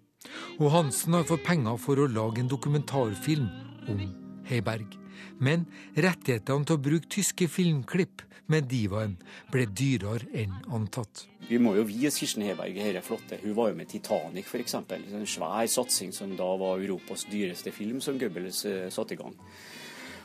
Og 0.59 0.71
Hansen 0.75 1.15
har 1.15 1.23
fått 1.23 1.47
penger 1.47 1.79
for 1.79 1.95
å 1.95 2.11
lage 2.11 2.43
en 2.43 2.51
dokumentarfilm 2.51 3.47
om 3.87 4.26
Heiberg. 4.49 4.97
Men 5.43 5.65
rettighetene 5.97 6.65
til 6.65 6.77
å 6.77 6.81
bruke 6.81 7.09
tyske 7.11 7.47
filmklipp 7.51 8.23
med 8.51 8.67
divaen 8.71 9.17
ble 9.51 9.65
dyrere 9.67 10.27
enn 10.35 10.53
antatt. 10.73 11.25
Vi 11.47 11.59
må 11.61 11.75
jo 11.77 11.85
vise 11.87 12.15
Kirsten 12.15 12.45
Heiberg 12.47 12.77
dette 12.79 13.03
flotte. 13.05 13.39
Hun 13.43 13.55
var 13.55 13.71
jo 13.71 13.79
med 13.79 13.89
'Titanic', 13.89 14.47
f.eks. 14.47 14.75
En 14.75 15.27
svær 15.27 15.67
satsing 15.67 16.13
som 16.13 16.35
da 16.35 16.47
var 16.59 16.79
Europas 16.79 17.25
dyreste 17.31 17.71
film, 17.71 18.01
som 18.01 18.19
Goebbels 18.19 18.65
uh, 18.65 18.89
satte 18.89 19.15
i 19.15 19.19
gang. 19.19 19.35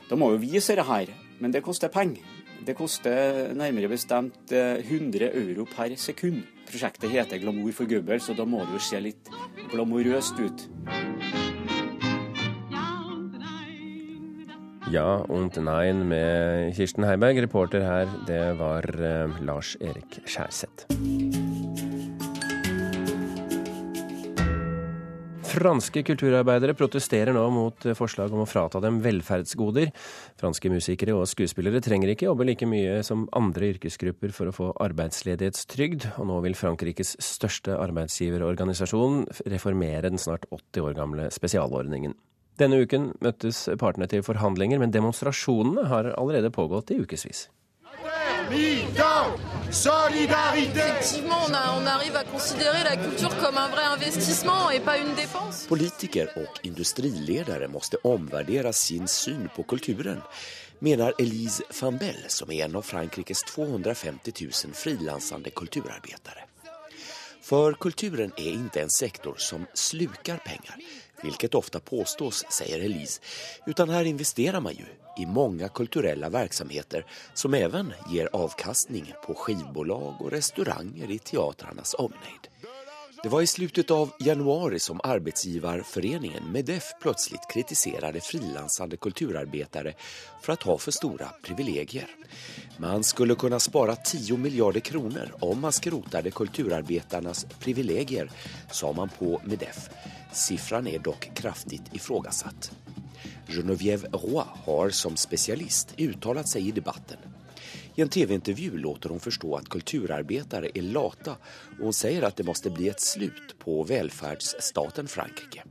Da 0.08 0.16
må 0.16 0.30
vi 0.36 0.52
vise 0.52 0.74
dette 0.74 0.88
her, 0.88 1.12
men 1.40 1.52
det 1.52 1.62
koster 1.62 1.88
penger. 1.88 2.22
Det 2.62 2.76
koster 2.78 3.54
nærmere 3.58 3.88
bestemt 3.90 4.52
100 4.52 5.24
eh, 5.26 5.32
euro 5.34 5.64
per 5.66 5.96
sekund. 5.96 6.44
Prosjektet 6.68 7.10
heter 7.10 7.38
'Glamour 7.38 7.72
for 7.72 7.90
Goebbels', 7.90 8.30
så 8.30 8.36
da 8.38 8.44
må 8.44 8.62
det 8.66 8.78
jo 8.78 8.78
se 8.78 9.00
litt 9.00 9.30
glamorøst 9.72 10.38
ut. 10.38 10.68
Ja 14.92 15.24
und 15.28 15.56
nein 15.56 16.08
med 16.08 16.74
Kirsten 16.76 17.04
Heiberg. 17.08 17.38
Reporter 17.40 17.80
her, 17.80 18.08
det 18.28 18.58
var 18.58 18.84
eh, 19.00 19.38
Lars 19.40 19.70
Erik 19.80 20.18
Skjærseth. 20.28 20.84
Franske 25.48 26.02
kulturarbeidere 26.04 26.74
protesterer 26.76 27.32
nå 27.32 27.44
mot 27.54 27.86
forslag 27.96 28.34
om 28.36 28.42
å 28.44 28.48
frata 28.48 28.82
dem 28.84 28.98
velferdsgoder. 29.04 29.94
Franske 30.40 30.68
musikere 30.72 31.16
og 31.16 31.24
skuespillere 31.30 31.80
trenger 31.80 32.12
ikke 32.12 32.28
jobbe 32.28 32.50
like 32.50 32.68
mye 32.68 32.98
som 33.06 33.24
andre 33.32 33.70
yrkesgrupper 33.72 34.34
for 34.36 34.50
å 34.50 34.56
få 34.56 34.68
arbeidsledighetstrygd, 34.88 36.10
og 36.18 36.28
nå 36.28 36.36
vil 36.44 36.58
Frankrikes 36.58 37.14
største 37.16 37.80
arbeidsgiverorganisasjon 37.80 39.24
reformere 39.56 40.12
den 40.12 40.20
snart 40.20 40.44
80 40.52 40.84
år 40.84 41.00
gamle 41.00 41.30
spesialordningen. 41.32 42.18
Denne 42.62 42.78
uken 42.84 43.08
møttes 43.18 43.64
partene 43.80 44.06
til 44.06 44.22
forhandlinger, 44.22 44.78
men 44.78 44.92
demonstrasjonene 44.94 45.82
har 45.90 46.12
allerede 46.14 46.52
pågått 46.54 46.92
i 46.94 47.00
ukevis. 47.02 47.48
Politiker 55.72 56.30
og 56.38 56.62
industriledere 56.70 57.70
måtte 57.72 58.02
omvurdere 58.06 58.72
sin 58.76 59.10
syn 59.10 59.48
på 59.56 59.66
kulturen, 59.74 60.22
mener 60.78 61.18
Elise 61.18 61.66
Fambel, 61.74 62.28
som 62.30 62.54
er 62.54 62.68
en 62.68 62.78
av 62.78 62.86
Frankrikes 62.86 63.42
250 63.50 64.38
000 64.38 64.78
frilansende 64.78 65.50
kulturarbeidere. 65.50 66.46
For 67.42 67.74
kulturen 67.74 68.30
er 68.38 68.52
ikke 68.54 68.84
en 68.84 68.92
sektor 68.92 69.40
som 69.42 69.66
sluker 69.74 70.38
penger, 70.46 70.78
hvilket 71.22 71.54
ofte 71.54 71.80
påstås, 71.80 72.44
sier 72.50 72.84
Elise, 72.84 73.22
utan 73.66 73.90
her 73.90 74.04
investerer 74.04 74.60
man 74.60 74.76
jo 74.78 74.86
i 75.18 75.26
mange 75.26 75.68
kulturelle 75.68 76.28
virksomheter 76.32 77.06
som 77.34 77.54
også 77.54 77.84
gir 78.10 78.30
avkastning 78.32 79.12
på 79.24 79.36
skivbolag 79.44 80.22
og 80.22 80.32
restauranter 80.32 81.10
i 81.10 81.18
teatrenes 81.18 81.94
omnejd. 81.98 82.48
Det 83.22 83.28
var 83.28 83.42
i 83.42 83.46
slutet 83.46 83.90
av 83.90 84.10
januari 84.18 84.78
som 84.78 85.00
arbeidsgiverforeningen 85.04 86.52
Medef 86.52 86.84
plutselig 87.02 87.38
kritiserte 87.52 88.20
frilansende 88.20 88.96
kulturarbeidere 88.96 89.92
for 90.42 90.56
å 90.56 90.56
ha 90.64 90.74
for 90.82 90.96
store 90.96 91.28
privilegier. 91.46 92.08
Man 92.82 93.06
skulle 93.06 93.36
kunne 93.38 93.60
spare 93.62 93.94
10 93.94 94.40
milliarder 94.42 94.82
kroner 94.82 95.30
om 95.38 95.62
man 95.62 95.72
skrotet 95.72 96.34
kulturarbeidernes 96.34 97.44
privilegier, 97.62 98.30
sa 98.72 98.90
man 98.92 99.12
på 99.18 99.38
Medef. 99.44 99.86
Siffran 100.32 100.90
er 100.90 100.98
dock 100.98 101.30
kraftig 101.38 101.78
ifrågasatt. 101.94 102.72
Genevieve 103.46 104.10
Roy 104.18 104.42
har 104.66 104.90
som 104.90 105.14
spesialist 105.16 105.94
uttalat 105.94 106.50
seg 106.50 106.66
i 106.66 106.74
debatten. 106.74 107.22
I 107.94 108.02
en 108.02 108.08
tv-intervju 108.08 108.78
låter 108.78 109.08
hun 109.08 109.20
forstå 109.20 109.56
at 109.56 109.68
kulturarbetare 109.68 110.70
er 110.74 110.82
lata 110.82 111.36
og 111.78 111.90
hun 111.90 111.96
sier 111.96 112.24
at 112.24 112.38
det 112.40 112.46
måste 112.48 112.72
bli 112.72 112.88
et 112.88 113.00
slut 113.00 113.56
på 113.60 113.82
välfärdsstaten 113.88 115.08
Frankrike. 115.08 115.64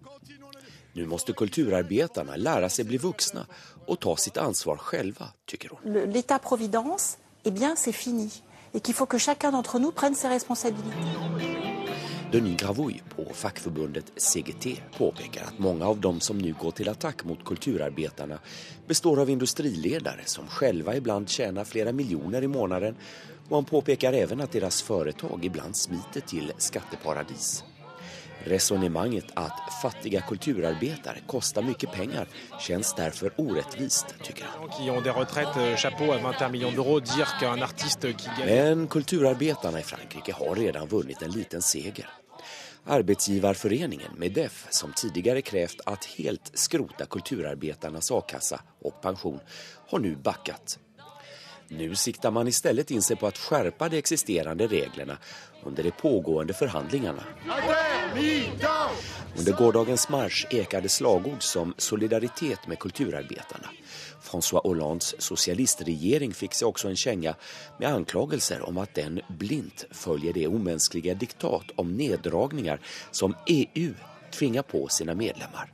Nu 0.93 1.05
måste 1.07 1.33
lære 1.33 2.69
seg 2.69 2.87
bli 2.87 2.97
vuxna 2.97 3.45
og 3.87 3.99
ta 3.99 4.15
sitt 4.17 4.37
ansvar 4.37 4.77
själva, 4.77 5.33
tycker 5.45 5.69
hon. 5.69 5.79
L'État-providence, 6.13 7.17
eh 7.45 7.51
bien, 7.51 7.75
c'est 7.75 7.93
fini. 7.93 8.29
Et 8.73 8.79
qu'il 8.79 8.93
faut 8.93 9.07
que 9.07 9.17
chacun 9.17 9.51
d'entre 9.51 9.79
nous 9.79 9.91
prenne 9.91 10.15
ses 10.15 10.27
responsabilités. 10.27 11.70
Denis 12.31 12.61
Gravoy 12.61 13.01
på 13.15 13.33
fackförbundet 13.33 14.11
CGT 14.15 14.81
påpekar 14.97 15.43
at 15.43 15.59
mange 15.59 15.85
av 15.85 15.99
dem 16.01 16.19
som 16.19 16.37
nu 16.37 16.53
går 16.59 16.71
til 16.71 16.89
attack 16.89 17.23
mot 17.23 17.43
kulturarbetarna 17.45 18.39
består 18.87 19.19
av 19.21 19.29
industriledere 19.29 20.21
som 20.25 20.47
själva 20.47 20.95
ibland 20.95 21.29
tjänar 21.29 21.63
flera 21.63 21.91
miljoner 21.91 22.41
i 22.41 22.47
måneden 22.47 22.95
og 23.49 23.55
han 23.57 23.65
påpekar 23.65 24.13
även 24.13 24.41
at 24.41 24.51
deres 24.51 24.81
företag 24.81 25.45
ibland 25.45 25.75
smiter 25.75 26.21
til 26.21 26.53
skatteparadis. 26.57 27.63
Resonemanget 28.43 29.25
at 29.33 29.51
fattige 29.81 30.23
kulturarbetare 30.27 31.19
kostar 31.27 31.61
mye 31.61 31.87
penger 31.93 32.27
kjennes 32.59 32.93
derfor 32.95 33.33
orättvist, 33.37 34.15
tycker 34.23 34.45
han. 34.45 34.63
Euh, 38.39 38.45
Men 38.45 38.87
kulturarbetarna 38.87 39.79
i 39.79 39.83
Frankrike 39.83 40.33
har 40.33 40.55
redan 40.55 40.87
vunnit 40.87 41.21
en 41.21 41.31
liten 41.31 41.61
seger. 41.61 42.20
Arbeidsgiverforeningen 42.85 44.11
Medef, 44.17 44.67
som 44.69 44.93
tidligere 44.93 45.41
krevd 45.41 45.83
at 45.85 46.05
helt 46.17 46.51
skrota 46.53 47.05
kulturarbeidernes 47.05 48.11
a-kassa 48.11 48.61
og 48.81 48.97
pensjon, 49.03 49.39
har 49.91 50.01
nå 50.01 50.15
bakket. 50.23 50.79
Nå 51.71 51.93
sikter 51.95 52.33
man 52.35 52.49
i 52.49 52.55
stedet 52.55 52.89
inn 52.91 53.05
seg 53.05 53.19
på 53.21 53.29
å 53.29 53.37
skjerpe 53.37 53.87
de 53.93 54.01
eksisterende 54.01 54.67
reglene 54.67 55.15
under 55.63 55.85
de 55.87 55.93
pågående 55.95 56.57
forhandlingene. 56.57 57.23
Under 59.37 59.53
gårdagens 59.53 60.09
marsj 60.09 60.45
ekade 60.49 60.89
slagord 60.89 61.43
som 61.43 61.73
solidaritet 61.77 62.67
med 62.67 62.79
kulturarbeiderne. 62.79 63.69
François 64.21 64.61
Hollandes 64.63 65.15
sosialistregjering 65.23 66.33
fikk 66.35 66.57
seg 66.57 66.67
også 66.67 66.91
en 66.91 66.99
kjenge 66.99 67.33
med 67.79 67.87
anklagelser 67.89 68.65
om 68.67 68.81
at 68.83 68.93
den 68.99 69.21
blindt 69.39 69.85
følger 69.95 70.35
det 70.35 70.49
umenneskelige 70.51 71.15
diktat 71.23 71.71
om 71.81 71.95
neddragninger 71.97 72.83
som 73.11 73.35
EU 73.47 73.93
tvinger 74.35 74.67
på 74.67 74.83
sine 74.91 75.15
medlemmer. 75.15 75.71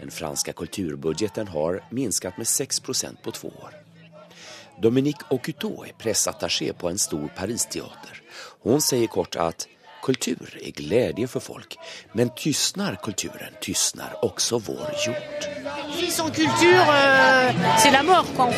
Den 0.00 0.10
franske 0.10 0.52
kulturbudgeten 0.52 1.48
har 1.54 1.80
minsket 1.90 2.38
med 2.38 2.50
6% 2.50 3.22
på 3.22 3.30
to 3.30 3.48
år. 3.48 3.78
Dominique 4.82 5.30
Ocuteau 5.30 5.84
er 5.86 5.94
pressattaché 5.98 6.72
på 6.72 6.88
en 6.90 6.98
stor 6.98 7.28
Paris-teater. 7.36 8.22
Hun 8.66 8.80
sier 8.82 9.06
kort 9.06 9.36
at 9.36 9.68
kultur 10.02 10.50
er 10.62 10.74
glede 10.76 11.28
for 11.30 11.40
folk, 11.40 11.76
men 12.14 12.30
tystner 12.36 12.98
kulturen, 13.02 13.56
tystner 13.62 14.16
også 14.22 14.58
vår 14.66 14.92
jord. 15.06 15.48
Sans 16.10 16.30
culture, 16.30 16.84
euh, 16.90 17.52
c'est 17.78 17.90
la 17.90 18.02
mort, 18.02 18.26
quoi. 18.36 18.48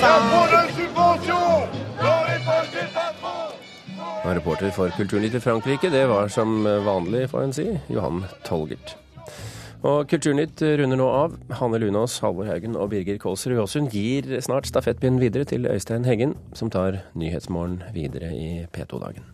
Reporter 4.24 4.70
for 4.70 4.88
Kulturnytt 4.96 5.34
i 5.34 5.40
Frankrike, 5.40 5.90
det 5.90 6.06
var 6.08 6.28
som 6.28 6.64
vanlig, 6.64 7.28
får 7.30 7.42
en 7.42 7.52
si, 7.52 7.66
Johan 7.92 8.24
Tolgert. 8.44 8.96
Og 9.84 10.08
Kulturnytt 10.08 10.62
runder 10.80 10.96
nå 10.96 11.06
av. 11.12 11.36
Hanne 11.60 11.78
Lunås, 11.82 12.16
Halvor 12.24 12.48
Haugen 12.48 12.78
og 12.80 12.88
Birger 12.94 13.20
Kålsrud 13.20 13.60
Aasund 13.60 13.92
gir 13.92 14.30
snart 14.40 14.70
stafettpinnen 14.70 15.20
videre 15.20 15.44
til 15.44 15.68
Øystein 15.68 16.08
Heggen, 16.08 16.34
som 16.56 16.72
tar 16.72 17.02
Nyhetsmorgen 17.12 17.82
videre 17.92 18.32
i 18.32 18.50
P2-dagen. 18.72 19.33